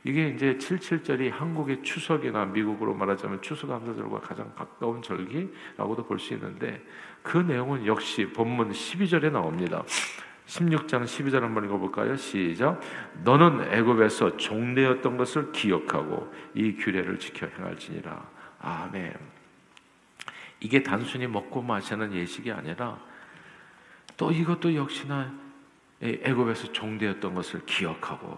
이게 0.06 0.30
이제 0.30 0.58
77절이 0.58 1.32
한국의 1.32 1.84
추석이나 1.84 2.46
미국으로 2.46 2.94
말하자면 2.94 3.42
추수감사절과 3.42 4.20
가장 4.22 4.54
가까운 4.56 5.02
절기라고도 5.02 6.06
볼 6.06 6.20
수 6.20 6.34
있는데 6.34 6.82
그 7.22 7.38
내용은 7.38 7.86
역시 7.86 8.26
본문 8.26 8.72
12절에 8.72 9.32
나옵니다. 9.32 9.84
16장 10.48 11.06
12절 11.06 11.40
한번 11.42 11.66
읽어볼까요? 11.66 12.16
시작. 12.18 12.82
너는 13.24 13.74
애굽에서 13.74 14.38
종되었던 14.38 15.18
것을 15.18 15.52
기억하고 15.52 16.34
이 16.54 16.76
규례를 16.76 17.18
지켜 17.20 17.48
행할지니라. 17.48 18.30
아멘. 18.60 19.14
이게 20.60 20.84
단순히 20.84 21.28
먹고 21.28 21.62
마시는 21.62 22.14
예식이 22.14 22.52
아니라 22.52 23.00
또 24.18 24.32
이것도 24.32 24.76
역시나 24.76 25.34
애굽에서 26.02 26.72
종되었던 26.72 27.34
것을 27.34 27.66
기억하고 27.66 28.38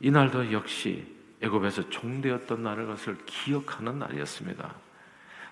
이날도 0.00 0.52
역시 0.52 1.16
애굽에서 1.42 1.88
종되었던 1.88 2.62
날을 2.62 2.86
것을 2.86 3.16
기억하는 3.24 3.98
날이었습니다. 3.98 4.74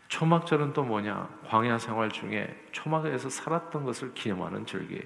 초막절은 0.09 0.73
또 0.73 0.85
뭐냐? 0.85 1.29
광야 1.47 1.79
생활 1.79 2.11
중에 2.11 2.65
초막에서 2.73 3.29
살았던 3.29 3.85
것을 3.85 4.15
기념하는 4.15 4.65
절기. 4.65 5.01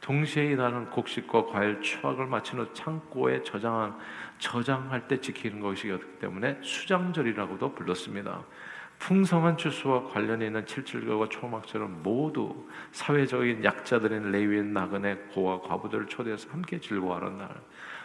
동시에 0.00 0.52
이날은 0.52 0.88
곡식과 0.90 1.46
과일 1.46 1.80
추악을 1.82 2.26
마친 2.26 2.58
후 2.58 2.72
창고에 2.72 3.42
저장한 3.42 3.98
저장할 4.38 5.06
때 5.06 5.20
지키는 5.20 5.60
것이기 5.60 6.18
때문에 6.18 6.58
수장절이라고도 6.62 7.74
불렀습니다. 7.74 8.42
풍성한 8.98 9.56
추수와 9.58 10.04
관련이 10.04 10.46
있는 10.46 10.64
칠칠절과 10.66 11.28
초막절은 11.28 12.02
모두 12.02 12.66
사회적인 12.92 13.62
약자들인 13.64 14.30
레위인 14.30 14.72
나그네 14.72 15.16
고와 15.32 15.60
과부들을 15.60 16.06
초대해서 16.06 16.50
함께 16.50 16.80
즐거워하는 16.80 17.38
날. 17.38 17.48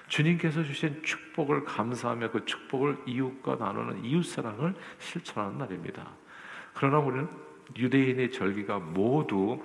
주님께서 0.07 0.63
주신 0.63 1.01
축복을 1.01 1.63
감사하며 1.63 2.31
그 2.31 2.45
축복을 2.45 2.97
이웃과 3.05 3.55
나누는 3.55 4.03
이웃 4.05 4.23
사랑을 4.23 4.73
실천하는 4.99 5.57
날입니다. 5.57 6.07
그러나 6.75 6.99
우리는 6.99 7.27
유대인의 7.75 8.31
절기가 8.31 8.79
모두 8.79 9.63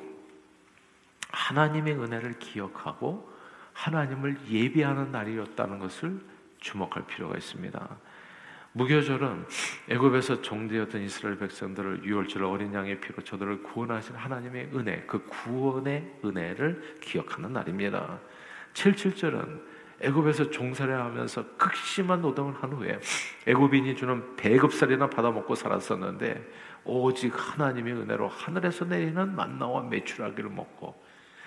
하나님의 1.31 1.95
은혜를 1.95 2.39
기억하고 2.39 3.29
하나님을 3.73 4.39
예비하는 4.49 5.13
날이었다는 5.13 5.79
것을 5.79 6.21
주목할 6.61 7.07
필요가 7.07 7.37
있습니다. 7.37 7.89
무교절은 8.73 9.47
애굽에서 9.89 10.43
종되었던 10.43 11.03
이스라엘 11.03 11.39
백성들을 11.39 12.05
유월절 12.05 12.45
어린 12.45 12.73
양의 12.73 13.01
피로 13.01 13.23
저들을 13.23 13.65
구원하신 13.65 14.15
하나님의 14.15 14.71
은혜, 14.75 15.03
그 15.07 15.25
구원의 15.25 16.21
은혜를 16.25 16.99
기억하는 17.01 17.53
날입니다. 17.53 18.21
77절은 18.75 19.61
애굽에서 20.03 20.51
종살이하면서 20.51 21.57
극심한 21.57 22.23
노동을 22.23 22.55
한 22.55 22.73
후에 22.73 23.01
애굽인이 23.47 23.97
주는 23.97 24.37
배급살이나 24.37 25.11
받아먹고 25.11 25.55
살았었는데 25.55 26.70
오직 26.85 27.33
하나님의 27.37 27.95
은혜로 27.95 28.29
하늘에서 28.29 28.85
내리는 28.85 29.35
만나와 29.35 29.83
메추라기를 29.83 30.51
먹고 30.51 31.01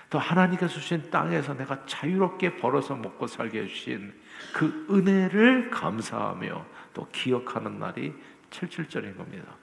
또 0.10 0.20
하나님께서 0.20 0.74
주신 0.74 1.10
땅에서 1.10 1.56
내가 1.56 1.86
자유롭게 1.86 2.58
벌어서 2.58 2.96
먹고 2.96 3.26
살게 3.26 3.64
해주신 3.64 4.14
그 4.54 4.88
은혜를 4.90 5.72
감사하며 5.72 6.66
또 6.94 7.08
기억하는 7.12 7.80
날이 7.80 8.14
77절인 8.52 9.18
겁니다. 9.18 9.58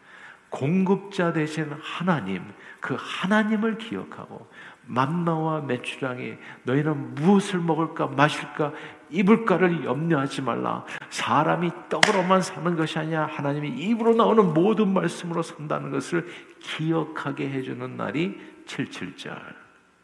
공급자 0.48 1.32
되신 1.32 1.72
하나님, 1.80 2.42
그 2.80 2.96
하나님을 2.98 3.78
기억하고 3.78 4.50
만나와 4.86 5.60
메추량이 5.60 6.34
너희는 6.64 7.14
무엇을 7.14 7.60
먹을까 7.60 8.08
마실까 8.08 8.72
입을까를 9.10 9.84
염려하지 9.84 10.42
말라. 10.42 10.84
사람이 11.10 11.70
떡으로만 11.88 12.42
사는 12.42 12.76
것이 12.76 12.98
아니야. 12.98 13.26
하나님이 13.26 13.68
입으로 13.68 14.14
나오는 14.14 14.54
모든 14.54 14.92
말씀으로 14.92 15.42
산다는 15.42 15.90
것을 15.90 16.26
기억하게 16.60 17.50
해주는 17.50 17.96
날이 17.96 18.38
77절. 18.66 19.38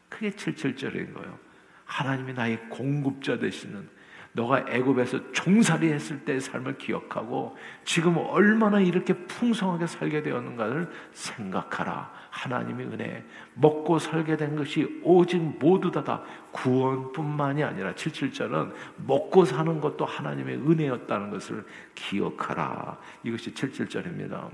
그게 0.08 0.30
77절인 0.30 1.14
거예요. 1.14 1.38
하나님이 1.84 2.32
나의 2.32 2.68
공급자 2.68 3.38
되시는 3.38 3.88
너가 4.36 4.66
애굽에서 4.68 5.32
종살이 5.32 5.90
했을 5.90 6.22
때의 6.26 6.42
삶을 6.42 6.76
기억하고 6.76 7.56
지금 7.84 8.18
얼마나 8.18 8.78
이렇게 8.78 9.14
풍성하게 9.14 9.86
살게 9.86 10.22
되었는가를 10.22 10.90
생각하라. 11.12 12.12
하나님의 12.28 12.86
은혜. 12.88 13.24
먹고 13.54 13.98
살게 13.98 14.36
된 14.36 14.54
것이 14.54 15.00
오직 15.02 15.38
모두 15.38 15.90
다 15.90 16.22
구원뿐만이 16.52 17.64
아니라 17.64 17.94
77절은 17.94 18.74
먹고 19.06 19.46
사는 19.46 19.80
것도 19.80 20.04
하나님의 20.04 20.56
은혜였다는 20.56 21.30
것을 21.30 21.64
기억하라. 21.94 22.98
이것이 23.22 23.54
77절입니다. 23.54 24.50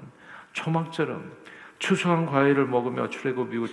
초막절은 0.53 1.29
추수한 1.83 2.27
과일을 2.27 2.69
먹으며 2.69 3.09
출애굽이고 3.09 3.67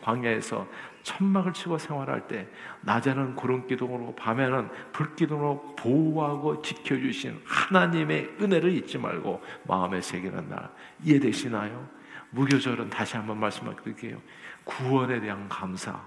광야에서 0.00 0.68
천막을 1.02 1.52
치고 1.52 1.78
생활할 1.78 2.28
때 2.28 2.46
낮에는 2.82 3.34
구름 3.34 3.66
기둥으로 3.66 4.14
밤에는 4.14 4.68
불 4.92 5.16
기둥으로 5.16 5.74
보호하고 5.74 6.62
지켜주신 6.62 7.42
하나님의 7.44 8.36
은혜를 8.40 8.70
잊지 8.70 8.98
말고 8.98 9.42
마음에 9.66 10.00
새기는 10.00 10.48
날 10.48 10.70
이해되시나요? 11.02 11.88
무교절은 12.30 12.88
다시 12.88 13.16
한번 13.16 13.40
말씀드릴게요. 13.40 14.22
구원에 14.62 15.20
대한 15.20 15.48
감사. 15.48 16.00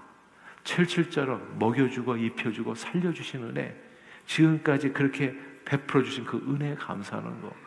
77절은 0.62 1.58
먹여주고 1.58 2.16
입혀주고 2.16 2.74
살려주신 2.74 3.50
은혜. 3.50 3.76
지금까지 4.24 4.94
그렇게 4.94 5.38
베풀어 5.66 6.04
주신 6.04 6.24
그 6.24 6.38
은혜에 6.38 6.76
감사하는 6.76 7.42
거. 7.42 7.63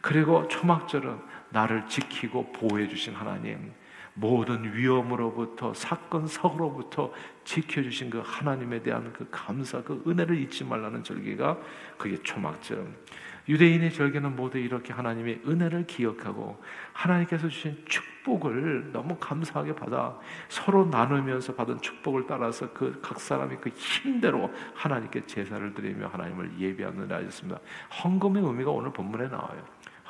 그리고 0.00 0.46
초막절은 0.48 1.18
나를 1.50 1.86
지키고 1.88 2.52
보호해 2.52 2.88
주신 2.88 3.14
하나님, 3.14 3.72
모든 4.14 4.74
위험으로부터 4.74 5.72
사건 5.74 6.26
사고로부터 6.26 7.12
지켜 7.44 7.82
주신 7.82 8.10
그 8.10 8.22
하나님에 8.24 8.82
대한 8.82 9.12
그 9.12 9.26
감사, 9.30 9.82
그 9.82 10.02
은혜를 10.06 10.38
잊지 10.38 10.64
말라는 10.64 11.02
절기가 11.04 11.58
그게 11.96 12.20
초막절. 12.22 12.86
유대인의 13.48 13.92
절기는 13.92 14.36
모두 14.36 14.58
이렇게 14.58 14.92
하나님의 14.92 15.40
은혜를 15.46 15.86
기억하고 15.86 16.62
하나님께서 16.92 17.48
주신 17.48 17.82
축복을 17.88 18.92
너무 18.92 19.16
감사하게 19.18 19.74
받아 19.74 20.16
서로 20.48 20.84
나누면서 20.86 21.54
받은 21.54 21.80
축복을 21.80 22.26
따라서 22.28 22.72
그 22.72 23.00
각 23.02 23.18
사람이 23.18 23.56
그 23.56 23.70
힘대로 23.70 24.52
하나님께 24.74 25.26
제사를 25.26 25.74
드리며 25.74 26.08
하나님을 26.08 26.60
예배하는 26.60 27.08
날이었습니다. 27.08 27.58
헌금의 28.04 28.42
의미가 28.44 28.70
오늘 28.70 28.92
본문에 28.92 29.28
나와요. 29.28 29.64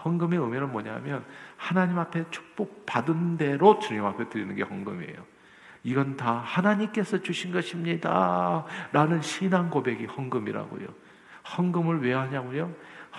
헌금의 0.04 0.38
의미는 0.38 0.72
뭐냐면 0.72 1.24
하나님 1.56 1.98
앞에 1.98 2.24
축복 2.30 2.86
받은 2.86 3.36
대로 3.36 3.78
주님 3.78 4.04
앞에 4.04 4.28
드리는 4.28 4.54
게 4.54 4.62
헌금이에요. 4.62 5.24
이건 5.82 6.16
다 6.16 6.34
하나님께서 6.34 7.22
주신 7.22 7.52
것입니다. 7.52 8.64
라는 8.92 9.22
신앙 9.22 9.70
고백이 9.70 10.06
헌금이라고요. 10.06 10.86
헌금을 11.56 12.02
왜 12.02 12.12
하냐고요? 12.12 12.74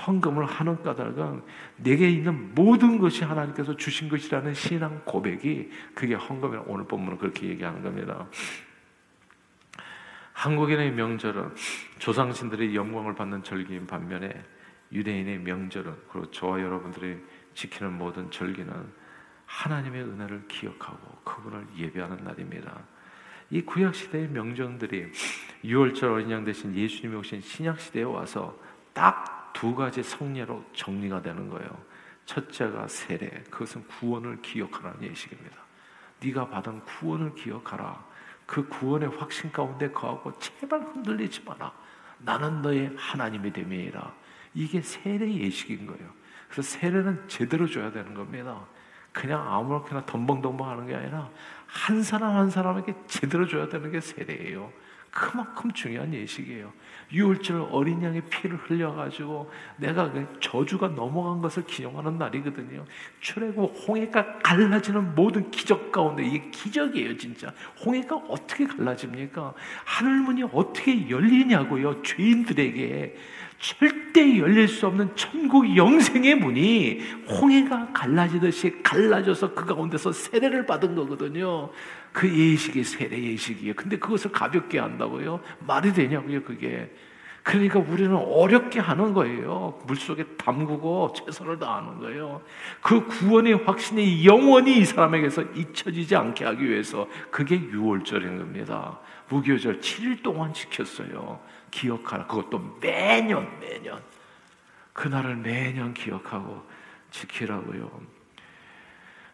헌금을 0.05 0.45
하는 0.45 0.81
까닭은 0.83 1.43
내게 1.77 2.09
있는 2.09 2.55
모든 2.55 2.97
것이 2.97 3.23
하나님께서 3.23 3.75
주신 3.75 4.09
것이라는 4.09 4.53
신앙 4.53 5.01
고백이 5.05 5.69
그게 5.93 6.13
헌금이라 6.13 6.63
오늘 6.67 6.85
본문은 6.85 7.17
그렇게 7.17 7.47
얘기하는 7.47 7.81
겁니다. 7.81 8.27
한국인의 10.33 10.91
명절은 10.93 11.53
조상신들의 11.99 12.75
영광을 12.75 13.13
받는 13.15 13.43
절기인 13.43 13.85
반면에 13.85 14.31
유대인의 14.91 15.39
명절은 15.39 15.95
그리고 16.09 16.31
저와 16.31 16.61
여러분들이 16.61 17.17
지키는 17.53 17.93
모든 17.97 18.29
절기는 18.31 19.01
하나님의 19.45 20.03
은혜를 20.03 20.47
기억하고 20.47 21.19
그분을 21.23 21.67
예배하는 21.77 22.23
날입니다. 22.23 22.79
이 23.49 23.61
구약 23.61 23.93
시대의 23.95 24.29
명절들이 24.29 25.11
6월절 25.65 26.03
어린 26.03 26.31
양 26.31 26.45
대신 26.45 26.73
예수님이 26.75 27.15
오신 27.17 27.41
신약 27.41 27.79
시대에 27.79 28.03
와서 28.03 28.57
딱 28.93 29.41
두 29.53 29.75
가지 29.75 30.01
성례로 30.01 30.65
정리가 30.73 31.21
되는 31.21 31.49
거예요. 31.49 31.69
첫째가 32.25 32.87
세례, 32.87 33.29
그것은 33.49 33.85
구원을 33.87 34.41
기억하라는 34.41 35.03
예식입니다. 35.03 35.57
네가 36.23 36.49
받은 36.49 36.85
구원을 36.85 37.35
기억하라. 37.35 38.03
그 38.45 38.67
구원의 38.67 39.09
확신 39.17 39.51
가운데 39.51 39.91
거하고 39.91 40.37
제발 40.39 40.81
흔들리지 40.81 41.43
마라. 41.43 41.71
나는 42.19 42.61
너의 42.61 42.93
하나님이 42.95 43.51
됨이라. 43.51 44.13
이게 44.53 44.81
세례 44.81 45.33
예식인 45.33 45.85
거예요. 45.85 46.09
그래서 46.49 46.77
세례는 46.77 47.27
제대로 47.27 47.67
줘야 47.67 47.91
되는 47.91 48.13
겁니다. 48.13 48.65
그냥 49.11 49.45
아무렇게나 49.51 50.05
덤벙덤벙 50.05 50.67
하는 50.67 50.87
게 50.87 50.95
아니라 50.95 51.29
한 51.67 52.03
사람 52.03 52.35
한 52.35 52.49
사람에게 52.49 52.93
제대로 53.07 53.47
줘야 53.47 53.67
되는 53.67 53.91
게 53.91 53.99
세례예요. 53.99 54.71
그만큼 55.11 55.69
중요한 55.73 56.13
예식이에요. 56.13 56.71
유월절 57.11 57.67
어린 57.71 58.01
양의 58.01 58.21
피를 58.29 58.55
흘려가지고 58.57 59.51
내가 59.75 60.09
그 60.09 60.25
저주가 60.39 60.87
넘어간 60.87 61.41
것을 61.41 61.65
기념하는 61.65 62.17
날이거든요. 62.17 62.85
출애굽 63.19 63.73
홍해가 63.85 64.39
갈라지는 64.39 65.13
모든 65.13 65.51
기적 65.51 65.91
가운데 65.91 66.23
이게 66.23 66.49
기적이에요, 66.49 67.17
진짜. 67.17 67.53
홍해가 67.85 68.15
어떻게 68.15 68.65
갈라집니까? 68.65 69.53
하늘문이 69.83 70.43
어떻게 70.53 71.09
열리냐고요, 71.09 72.01
죄인들에게. 72.03 73.17
절대 73.61 74.39
열릴 74.39 74.67
수 74.67 74.87
없는 74.87 75.15
천국 75.15 75.77
영생의 75.77 76.35
문이 76.35 76.99
홍해가 77.29 77.89
갈라지듯이 77.93 78.81
갈라져서 78.81 79.53
그 79.53 79.65
가운데서 79.65 80.11
세례를 80.11 80.65
받은 80.65 80.95
거거든요. 80.95 81.69
그 82.11 82.27
예식이 82.27 82.83
세례 82.83 83.21
예식이에요. 83.21 83.75
근데 83.75 83.99
그것을 83.99 84.31
가볍게 84.31 84.79
한다고요? 84.79 85.41
말이 85.59 85.93
되냐고요, 85.93 86.41
그게. 86.41 86.91
그러니까 87.43 87.79
우리는 87.79 88.15
어렵게 88.15 88.79
하는 88.79 89.13
거예요. 89.13 89.79
물속에 89.85 90.23
담그고 90.37 91.13
최선을 91.13 91.59
다하는 91.59 91.99
거예요. 91.99 92.41
그 92.81 93.05
구원의 93.05 93.63
확신이 93.65 94.25
영원히 94.25 94.79
이 94.79 94.85
사람에게서 94.85 95.43
잊혀지지 95.55 96.15
않게 96.15 96.45
하기 96.45 96.67
위해서 96.67 97.07
그게 97.29 97.59
6월절인 97.59 98.39
겁니다. 98.39 98.99
무교절 99.29 99.79
7일 99.79 100.23
동안 100.23 100.53
지켰어요. 100.53 101.39
기억하라. 101.71 102.27
그것도 102.27 102.77
매년, 102.81 103.59
매년. 103.59 104.01
그날을 104.93 105.37
매년 105.37 105.93
기억하고 105.93 106.63
지키라고요. 107.09 107.89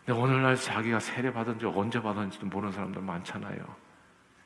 근데 0.06 0.20
오늘날 0.20 0.56
자기가 0.56 1.00
세례 1.00 1.34
받은 1.34 1.60
지 1.60 1.66
언제 1.66 2.02
받았는지도 2.02 2.46
모르는 2.46 2.72
사람들 2.72 3.02
많잖아요. 3.02 3.76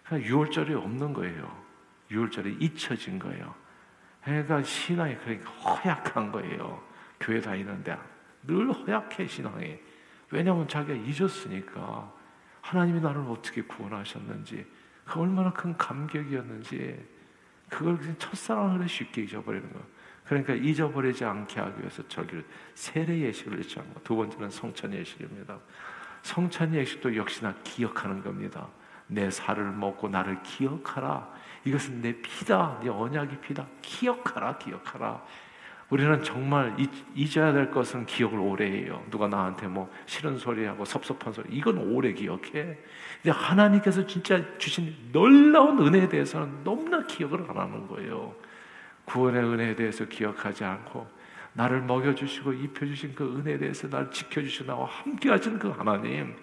그냥 0.04 0.24
6월절이 0.24 0.76
없는 0.76 1.14
거예요. 1.14 1.64
6월절이 2.10 2.62
잊혀진 2.62 3.20
거예요. 3.20 3.54
그러니까 4.24 4.64
신앙이 4.64 5.16
그러니까 5.18 5.50
허약한 5.52 6.32
거예요. 6.32 6.82
교회 7.20 7.40
다니는데 7.40 7.98
늘 8.44 8.72
허약해 8.72 9.28
신앙이. 9.28 9.80
왜냐하면 10.32 10.68
자기가 10.68 10.94
잊었으니까 10.94 12.12
하나님이 12.62 13.02
나를 13.02 13.22
어떻게 13.28 13.62
구원하셨는지 13.62 14.66
그 15.06 15.20
얼마나 15.20 15.52
큰 15.52 15.76
감격이었는지 15.78 17.21
그걸 17.72 17.98
그냥 17.98 18.16
첫사랑을 18.20 18.88
쉽게 18.88 19.24
잊어버리는 19.24 19.72
거. 19.72 19.80
그러니까 20.26 20.54
잊어버리지 20.54 21.24
않게 21.24 21.60
하기 21.60 21.80
위해서 21.80 22.06
저기를 22.08 22.46
세례 22.76 23.18
예식을 23.20 23.62
잊지 23.62 23.82
두 24.04 24.16
번째는 24.16 24.50
성찬 24.50 24.94
예식입니다. 24.94 25.58
성찬 26.22 26.76
예식도 26.76 27.16
역시나 27.16 27.56
기억하는 27.64 28.22
겁니다. 28.22 28.68
내 29.08 29.32
살을 29.32 29.72
먹고 29.72 30.10
나를 30.10 30.44
기억하라. 30.44 31.34
이것은 31.64 32.02
내 32.02 32.22
피다. 32.22 32.80
내 32.84 32.90
언약의 32.90 33.40
피다. 33.40 33.66
기억하라. 33.82 34.58
기억하라. 34.58 35.24
우리는 35.92 36.24
정말 36.24 36.74
잊어야 37.14 37.52
될 37.52 37.70
것은 37.70 38.06
기억을 38.06 38.40
오래 38.40 38.66
해요. 38.66 39.04
누가 39.12 39.28
나한테 39.28 39.68
뭐 39.68 39.92
싫은 40.06 40.38
소리하고 40.38 40.86
섭섭한 40.86 41.34
소리, 41.34 41.50
이건 41.52 41.78
오래 41.80 42.14
기억해. 42.14 42.40
근데 42.42 43.30
하나님께서 43.30 44.08
진짜 44.08 44.42
주신 44.58 44.96
놀라운 45.12 45.86
은혜에 45.86 46.08
대해서는 46.08 46.64
너무나 46.64 47.06
기억을 47.06 47.46
안 47.50 47.58
하는 47.58 47.88
거예요. 47.88 48.34
구원의 49.04 49.44
은혜에 49.44 49.76
대해서 49.76 50.06
기억하지 50.06 50.64
않고, 50.64 51.06
나를 51.54 51.82
먹여주시고 51.82 52.54
입혀주신 52.54 53.14
그 53.14 53.26
은혜에 53.26 53.58
대해서 53.58 53.90
나를 53.90 54.12
지켜주시고 54.12 54.68
나와 54.68 54.86
함께 54.86 55.30
하시는 55.30 55.60
그 55.60 55.68
하나님, 55.72 56.34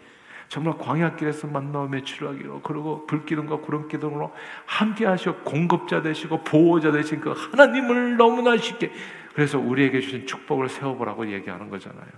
정말 0.49 0.77
광야길에서 0.79 1.47
만나며 1.47 1.89
메추라기로 1.89 2.63
그리고 2.63 3.07
불기둥과 3.07 3.59
구름기둥으로 3.59 4.33
함께 4.67 5.07
하시고 5.07 5.37
공급자 5.37 6.03
되시고 6.03 6.43
보호자 6.43 6.91
되신 6.91 7.21
그 7.21 7.33
하나님을 7.33 8.17
너무나 8.17 8.57
쉽게 8.57 8.91
그래서 9.39 9.57
우리에게 9.57 10.01
주신 10.01 10.27
축복을 10.27 10.69
세어보라고 10.69 11.31
얘기하는 11.33 11.71
거잖아요. 11.71 12.09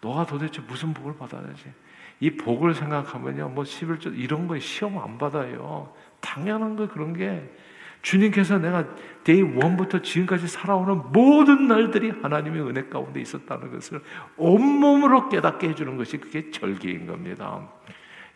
너가 0.00 0.24
도대체 0.24 0.62
무슨 0.62 0.94
복을 0.94 1.14
받아야지? 1.14 1.70
이 2.20 2.30
복을 2.30 2.72
생각하면요, 2.72 3.50
뭐 3.50 3.64
11조 3.64 4.18
이런 4.18 4.48
거 4.48 4.58
시험 4.58 4.98
안 4.98 5.18
받아요. 5.18 5.92
당연한 6.20 6.74
거 6.74 6.88
그런 6.88 7.12
게 7.12 7.54
주님께서 8.00 8.56
내가 8.56 8.86
day 9.24 9.42
one부터 9.42 10.00
지금까지 10.00 10.48
살아오는 10.48 11.12
모든 11.12 11.68
날들이 11.68 12.08
하나님의 12.22 12.62
은혜 12.62 12.84
가운데 12.84 13.20
있었다는 13.20 13.70
것을 13.70 14.00
온몸으로 14.38 15.28
깨닫게 15.28 15.68
해주는 15.68 15.98
것이 15.98 16.16
그게 16.16 16.50
절기인 16.50 17.06
겁니다. 17.06 17.68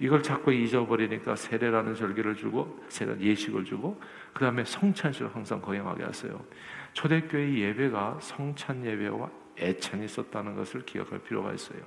이걸 0.00 0.22
자꾸 0.22 0.52
잊어버리니까 0.52 1.34
세례라는 1.34 1.94
절기를 1.94 2.36
주고 2.36 2.78
세례 2.88 3.18
예식을 3.18 3.64
주고 3.64 3.98
그 4.34 4.40
다음에 4.40 4.64
성찬식을 4.64 5.34
항상 5.34 5.62
거행하게 5.62 6.04
하세요. 6.04 6.38
초대교회 6.92 7.54
예배가 7.54 8.18
성찬 8.20 8.84
예배와 8.84 9.30
애찬이 9.58 10.04
있었다는 10.04 10.54
것을 10.54 10.84
기억할 10.84 11.18
필요가 11.20 11.52
있어요. 11.52 11.80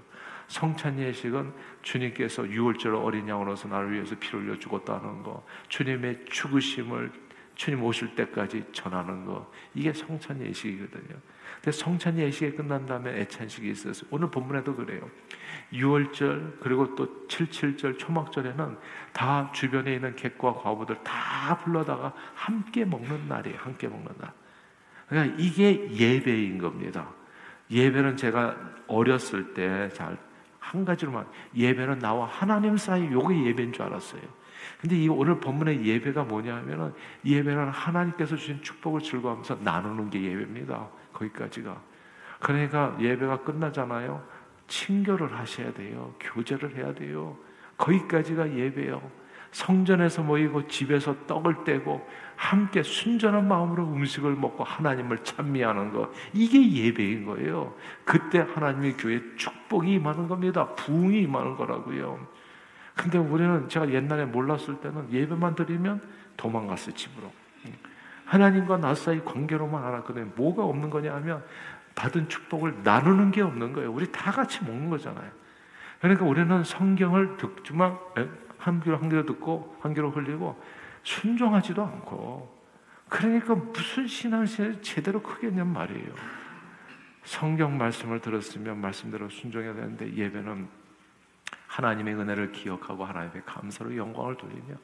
성찬 0.47 0.99
예식은 0.99 1.53
주님께서 1.81 2.47
유월절 2.47 2.95
어린 2.95 3.27
양으로서 3.27 3.69
나를 3.69 3.93
위해서 3.93 4.15
피를 4.19 4.41
흘려 4.41 4.59
죽었다는 4.59 5.23
거, 5.23 5.45
주님의 5.69 6.25
죽으심을 6.25 7.11
주님 7.55 7.83
오실 7.83 8.15
때까지 8.15 8.65
전하는 8.73 9.25
거, 9.25 9.49
이게 9.73 9.93
성찬 9.93 10.41
예식이거든요. 10.41 11.15
근데 11.55 11.71
성찬 11.71 12.17
예식이 12.17 12.55
끝난 12.55 12.85
다음에 12.85 13.21
애찬식이 13.21 13.69
있어서 13.69 14.05
오늘 14.09 14.29
본문에도 14.31 14.75
그래요. 14.75 15.09
6월절 15.71 16.59
그리고 16.59 16.95
또 16.95 17.27
77절 17.27 17.97
초막절에는 17.99 18.77
다 19.13 19.51
주변에 19.53 19.95
있는 19.95 20.15
객과 20.15 20.53
과부들 20.55 21.03
다 21.03 21.57
불러다가 21.59 22.13
함께 22.33 22.83
먹는 22.83 23.27
날이에요. 23.27 23.57
함께 23.59 23.87
먹는 23.87 24.11
날. 24.17 24.33
그러니까 25.11 25.35
이게 25.37 25.91
예배인 25.91 26.57
겁니다. 26.57 27.09
예배는 27.69 28.17
제가 28.17 28.57
어렸을 28.87 29.53
때 29.53 29.89
잘 29.93 30.17
한 30.61 30.85
가지로만 30.85 31.25
예배는 31.55 31.99
나와 31.99 32.27
하나님 32.27 32.77
사이 32.77 33.11
요게 33.11 33.45
예배인 33.47 33.73
줄 33.73 33.83
알았어요. 33.83 34.21
근데 34.79 34.95
이 34.95 35.09
오늘 35.09 35.39
본문의 35.39 35.83
예배가 35.85 36.23
뭐냐면은 36.23 36.93
예배는 37.25 37.69
하나님께서 37.69 38.35
주신 38.37 38.61
축복을 38.61 39.01
즐거워하면서 39.01 39.57
나누는 39.63 40.09
게 40.11 40.21
예배입니다. 40.21 40.87
거기까지가. 41.13 41.81
그러니까 42.39 42.95
예배가 42.99 43.41
끝나잖아요. 43.41 44.23
친교를 44.67 45.37
하셔야 45.37 45.73
돼요. 45.73 46.13
교제를 46.19 46.75
해야 46.77 46.93
돼요. 46.93 47.37
거기까지가 47.77 48.55
예배요. 48.55 49.01
성전에서 49.51 50.23
모이고 50.23 50.67
집에서 50.67 51.15
떡을 51.27 51.63
떼고 51.65 52.07
함께 52.35 52.81
순전한 52.81 53.47
마음으로 53.47 53.85
음식을 53.85 54.35
먹고 54.35 54.63
하나님을 54.63 55.23
찬미하는 55.23 55.93
것 55.93 56.09
이게 56.33 56.71
예배인 56.71 57.25
거예요. 57.25 57.75
그때 58.03 58.39
하나님의 58.39 58.97
교회 58.97 59.21
축복이 59.35 59.93
임하는 59.93 60.27
겁니다. 60.27 60.67
부흥이 60.75 61.21
임하는 61.21 61.55
거라고요. 61.55 62.19
근데 62.95 63.17
우리는 63.17 63.67
제가 63.69 63.91
옛날에 63.91 64.25
몰랐을 64.25 64.79
때는 64.81 65.11
예배만 65.11 65.55
드리면 65.55 66.01
도망갔어요 66.37 66.95
집으로. 66.95 67.31
하나님과 68.25 68.77
나 68.77 68.95
사이 68.95 69.23
관계로만 69.23 69.83
알았거든요. 69.83 70.31
뭐가 70.35 70.63
없는 70.63 70.89
거냐 70.89 71.13
하면 71.15 71.43
받은 71.95 72.29
축복을 72.29 72.83
나누는 72.83 73.31
게 73.31 73.41
없는 73.41 73.73
거예요. 73.73 73.91
우리 73.91 74.09
다 74.11 74.31
같이 74.31 74.63
먹는 74.63 74.89
거잖아요. 74.89 75.29
그러니까 75.99 76.25
우리는 76.25 76.63
성경을 76.63 77.37
듣지만 77.37 77.97
한 78.61 78.79
귀로 78.79 78.97
한 78.97 79.09
귀로 79.09 79.25
듣고 79.25 79.75
한 79.81 79.93
귀로 79.93 80.11
흘리고 80.11 80.61
순종하지도 81.03 81.83
않고 81.83 82.61
그러니까 83.09 83.55
무슨 83.55 84.07
신앙생활 84.07 84.81
제대로 84.81 85.21
크겠냔 85.21 85.67
말이에요. 85.67 86.13
성경 87.23 87.77
말씀을 87.77 88.21
들었으면 88.21 88.79
말씀대로 88.79 89.29
순종해야 89.29 89.73
되는데 89.73 90.13
예배는 90.13 90.67
하나님의 91.67 92.15
은혜를 92.15 92.51
기억하고 92.51 93.03
하나님의 93.03 93.43
감사로 93.45 93.95
영광을 93.97 94.37
돌리며 94.37 94.75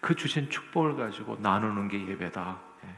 그 0.00 0.14
주신 0.14 0.48
축복을 0.48 0.96
가지고 0.96 1.36
나누는 1.40 1.88
게 1.88 2.06
예배다. 2.08 2.58
예. 2.84 2.88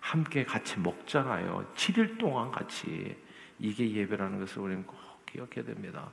함께 0.00 0.44
같이 0.44 0.78
먹잖아요. 0.78 1.72
7일 1.74 2.18
동안 2.18 2.50
같이 2.50 3.16
이게 3.58 3.90
예배라는 3.90 4.40
것을 4.40 4.60
우리는 4.60 4.86
꼭 4.86 4.98
기억해야 5.26 5.64
됩니다. 5.64 6.10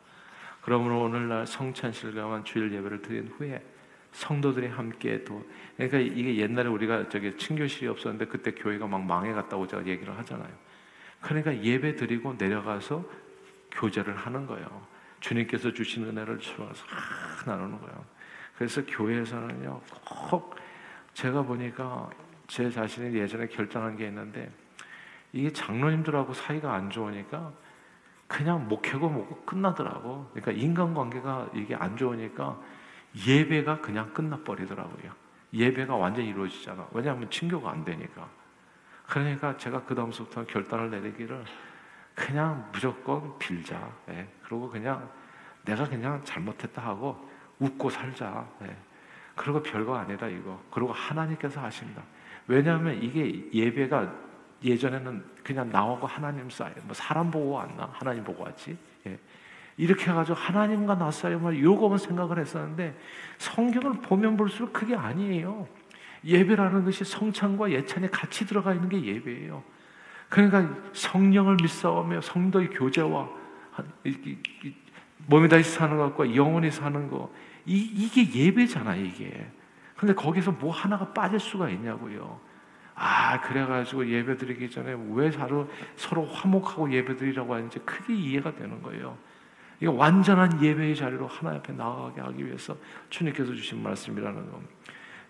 그러므로 0.68 1.04
오늘날 1.04 1.48
성찬실감한 1.48 2.44
주일 2.44 2.74
예배를 2.74 3.02
드린 3.02 3.30
후에 3.30 3.64
성도들이 4.12 4.68
함께 4.68 5.24
또 5.24 5.42
그러니까 5.78 5.98
이게 5.98 6.36
옛날에 6.36 6.68
우리가 6.68 7.08
저기 7.08 7.38
친교실이 7.38 7.88
없었는데 7.88 8.26
그때 8.26 8.52
교회가 8.52 8.86
막 8.86 9.02
망해갔다고 9.06 9.66
제가 9.66 9.86
얘기를 9.86 10.14
하잖아요. 10.18 10.50
그러니까 11.22 11.58
예배 11.64 11.96
드리고 11.96 12.36
내려가서 12.38 13.02
교제를 13.72 14.18
하는 14.18 14.46
거예요. 14.46 14.86
주님께서 15.22 15.72
주신 15.72 16.04
은혜를 16.04 16.38
주어서 16.40 16.86
나누는 17.46 17.80
거예요. 17.80 18.06
그래서 18.58 18.86
교회에서는요 18.86 19.80
꼭 20.30 20.54
제가 21.14 21.44
보니까 21.44 22.10
제 22.48 22.70
자신이 22.70 23.18
예전에 23.18 23.48
결정한 23.48 23.96
게 23.96 24.08
있는데 24.08 24.52
이게 25.32 25.50
장로님들하고 25.50 26.34
사이가 26.34 26.74
안 26.74 26.90
좋으니까 26.90 27.54
그냥 28.28 28.68
목회고 28.68 29.10
뭐고 29.10 29.46
끝나더라고. 29.46 30.30
그러니까 30.34 30.52
인간관계가 30.52 31.50
이게 31.54 31.76
안 31.76 31.96
좋으니까 31.96 32.60
예배가 33.28 33.82
그냥 33.82 34.14
끝나버리더라고요. 34.14 35.12
예배가 35.54 35.96
완전히 35.96 36.30
이루어지잖아. 36.30 36.88
왜냐하면 36.92 37.30
친교가 37.30 37.72
안 37.72 37.86
되니까. 37.86 38.30
그러니까 39.08 39.56
제가 39.58 39.84
그 39.86 39.96
다음부터 39.96 40.46
결단을 40.46 40.92
내리기를 40.92 41.46
그냥 42.14 42.68
무조건 42.74 43.38
빌자. 43.40 43.90
예. 44.10 44.28
그리고 44.44 44.70
그냥 44.70 45.10
내가 45.64 45.88
그냥 45.88 46.22
잘못했다 46.26 46.82
하고 46.82 47.30
웃고 47.60 47.90
살자. 47.90 48.46
예. 48.64 48.76
그리고 49.36 49.64
별거 49.64 49.96
아니다 49.96 50.28
이거. 50.28 50.62
그리고 50.72 50.92
하나님께서 50.92 51.62
하신다. 51.62 52.04
왜냐하면 52.48 53.02
이게 53.02 53.50
예배가 53.54 54.27
예전에는 54.64 55.24
그냥 55.44 55.70
나하고 55.70 56.08
하나님 56.08 56.50
사이, 56.50 56.72
뭐 56.84 56.94
사람 56.94 57.30
보고 57.30 57.52
왔나? 57.52 57.90
하나님 57.94 58.24
보고 58.24 58.44
왔지. 58.44 58.78
예. 59.06 59.18
이렇게 59.78 60.10
해가지고 60.10 60.36
하나님과 60.36 60.96
나 60.96 61.12
사이만 61.12 61.60
요거만 61.60 62.00
생각을 62.00 62.40
했었는데 62.40 62.98
성경을 63.38 64.02
보면 64.02 64.36
볼수록 64.36 64.74
그게 64.74 64.96
아니에요. 64.96 65.68
예배라는 66.26 66.84
것이 66.84 67.04
성찬과 67.04 67.72
예찬이 67.72 68.10
같이 68.10 68.46
들어가 68.48 68.74
있는 68.74 68.90
게 68.90 69.02
예배예요. 69.02 69.64
그러니까 70.30 70.68
성령을 70.94 71.58
믿사오며 71.62 72.22
성도의 72.22 72.72
교제와 72.72 73.30
몸이 75.28 75.48
다시 75.48 75.72
사는 75.72 75.96
것과 75.96 76.36
영혼이 76.36 76.72
사는 76.72 77.08
거 77.10 77.32
이, 77.66 77.78
이게 77.78 78.46
예배잖아요 78.46 79.06
이게. 79.06 79.48
근데 79.96 80.14
거기서 80.14 80.52
뭐 80.54 80.72
하나가 80.72 81.12
빠질 81.14 81.40
수가 81.40 81.70
있냐고요. 81.70 82.40
아, 83.00 83.40
그래가지고 83.42 84.08
예배 84.10 84.38
드리기 84.38 84.72
전에 84.72 84.98
왜 85.12 85.30
서로, 85.30 85.70
서로 85.96 86.26
화목하고 86.26 86.92
예배 86.92 87.16
드리라고 87.16 87.54
하는지 87.54 87.78
크게 87.80 88.16
이해가 88.16 88.56
되는 88.56 88.82
거예요. 88.82 89.16
이게 89.78 89.86
완전한 89.86 90.62
예배의 90.64 90.96
자리로 90.96 91.28
하나 91.28 91.52
앞에 91.58 91.74
나아가게 91.74 92.22
하기 92.22 92.44
위해서 92.44 92.76
주님께서 93.12 93.54
주신 93.54 93.84
말씀이라는 93.84 94.52
거. 94.52 94.60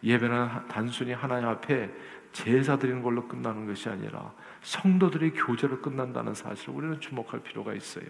예배는 0.01 0.67
단순히 0.69 1.12
하나님 1.12 1.49
앞에 1.49 1.91
제사 2.32 2.77
드리는 2.77 3.01
걸로 3.01 3.27
끝나는 3.27 3.67
것이 3.67 3.89
아니라 3.89 4.32
성도들의 4.62 5.34
교제로 5.34 5.82
끝난다는 5.82 6.34
사실을 6.34 6.73
우리는 6.73 6.99
주목할 7.01 7.41
필요가 7.41 7.73
있어요. 7.73 8.06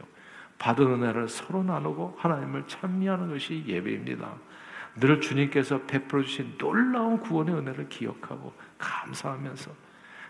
받은 0.60 0.86
은혜를 0.86 1.30
서로 1.30 1.63
나누고 1.63 2.17
하나님을 2.20 2.67
찬미하는 2.67 3.30
것이 3.30 3.63
예배입니다. 3.65 4.36
늘 5.00 5.22
주님께서 5.22 5.82
베풀어 5.84 6.24
주신 6.24 6.58
놀라운 6.58 7.20
구원의 7.20 7.56
은혜를 7.56 7.90
기억하고 7.90 8.54
감사하면서 8.78 9.72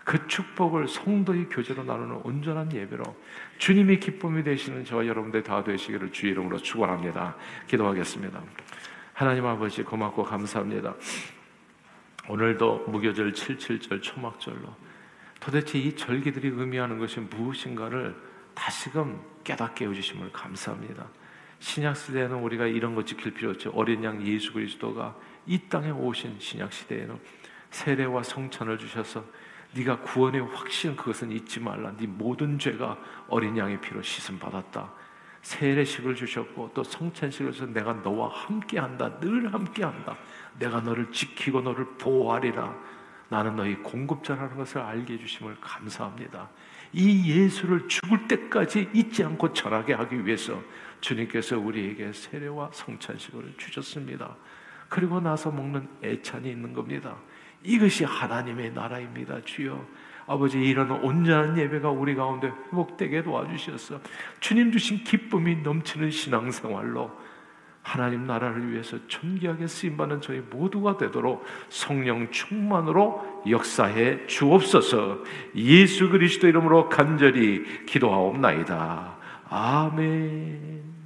그 0.04 0.26
축복을 0.26 0.88
성도의 0.88 1.48
교제로 1.50 1.84
나누는 1.84 2.20
온전한 2.24 2.72
예배로 2.72 3.04
주님의 3.58 4.00
기쁨이 4.00 4.42
되시는 4.42 4.84
저와 4.84 5.06
여러분들 5.06 5.42
다 5.42 5.62
되시기를 5.62 6.12
주 6.12 6.26
이름으로 6.28 6.58
축원합니다. 6.58 7.36
기도하겠습니다. 7.66 8.42
하나님 9.12 9.44
아버지 9.44 9.82
고맙고 9.82 10.24
감사합니다. 10.24 10.94
오늘도 12.28 12.86
무교절 12.88 13.32
77절 13.32 14.02
초막절로 14.02 14.74
도대체 15.40 15.78
이 15.78 15.94
절기들이 15.94 16.48
의미하는 16.48 16.98
것이 16.98 17.20
무엇인가를 17.20 18.16
다시금 18.54 19.20
깨닫게 19.44 19.86
해주심을 19.86 20.32
감사합니다. 20.32 21.06
신약 21.60 21.96
시대에는 21.96 22.36
우리가 22.36 22.66
이런 22.66 22.94
거 22.94 23.04
지킬 23.04 23.34
필요 23.34 23.50
없죠. 23.50 23.70
어린 23.74 24.02
양 24.04 24.24
예수 24.24 24.52
그리스도가 24.52 25.16
이 25.46 25.58
땅에 25.68 25.90
오신 25.90 26.36
신약 26.38 26.72
시대에는 26.72 27.18
세례와 27.70 28.22
성찬을 28.22 28.78
주셔서 28.78 29.24
네가 29.74 30.00
구원의 30.00 30.40
확신 30.40 30.96
그것은 30.96 31.32
잊지 31.32 31.60
말라. 31.60 31.92
네 31.96 32.06
모든 32.06 32.58
죄가 32.58 32.96
어린 33.28 33.56
양의 33.56 33.80
피로 33.80 34.00
씻음 34.02 34.38
받았다. 34.38 34.90
세례식을 35.42 36.14
주셨고 36.14 36.72
또 36.74 36.82
성찬식을 36.82 37.52
주셔서 37.52 37.72
내가 37.72 37.92
너와 37.92 38.28
함께한다. 38.28 39.20
늘 39.20 39.52
함께한다. 39.52 40.16
내가 40.58 40.80
너를 40.80 41.10
지키고 41.12 41.60
너를 41.60 41.86
보호하리라. 41.98 42.74
나는 43.28 43.56
너희 43.56 43.74
공급자라는 43.76 44.56
것을 44.56 44.80
알게 44.80 45.14
해주심을 45.14 45.58
감사합니다. 45.60 46.48
이 46.92 47.30
예수를 47.30 47.86
죽을 47.88 48.26
때까지 48.26 48.88
잊지 48.94 49.22
않고 49.22 49.52
전하게 49.52 49.92
하기 49.92 50.24
위해서 50.24 50.60
주님께서 51.00 51.58
우리에게 51.58 52.12
세례와 52.12 52.70
성찬식을 52.72 53.54
주셨습니다. 53.56 54.36
그리고 54.88 55.20
나서 55.20 55.50
먹는 55.50 55.86
애찬이 56.02 56.50
있는 56.50 56.72
겁니다. 56.72 57.16
이것이 57.62 58.04
하나님의 58.04 58.72
나라입니다. 58.72 59.42
주여. 59.44 59.84
아버지 60.26 60.60
이런 60.60 60.90
온전한 60.90 61.56
예배가 61.58 61.90
우리 61.90 62.14
가운데 62.14 62.48
회복되게 62.48 63.22
도와주셔서 63.22 64.00
주님 64.40 64.70
주신 64.70 65.02
기쁨이 65.02 65.56
넘치는 65.56 66.10
신앙생활로 66.10 67.10
하나님 67.82 68.26
나라를 68.26 68.70
위해서 68.70 68.98
존귀하게 69.06 69.66
쓰임받는 69.66 70.20
저희 70.20 70.40
모두가 70.40 70.98
되도록 70.98 71.46
성령 71.70 72.30
충만으로 72.30 73.42
역사해 73.48 74.26
주옵소서 74.26 75.24
예수 75.54 76.10
그리스도 76.10 76.46
이름으로 76.46 76.90
간절히 76.90 77.86
기도하옵나이다. 77.86 79.17
아멘. 79.50 80.97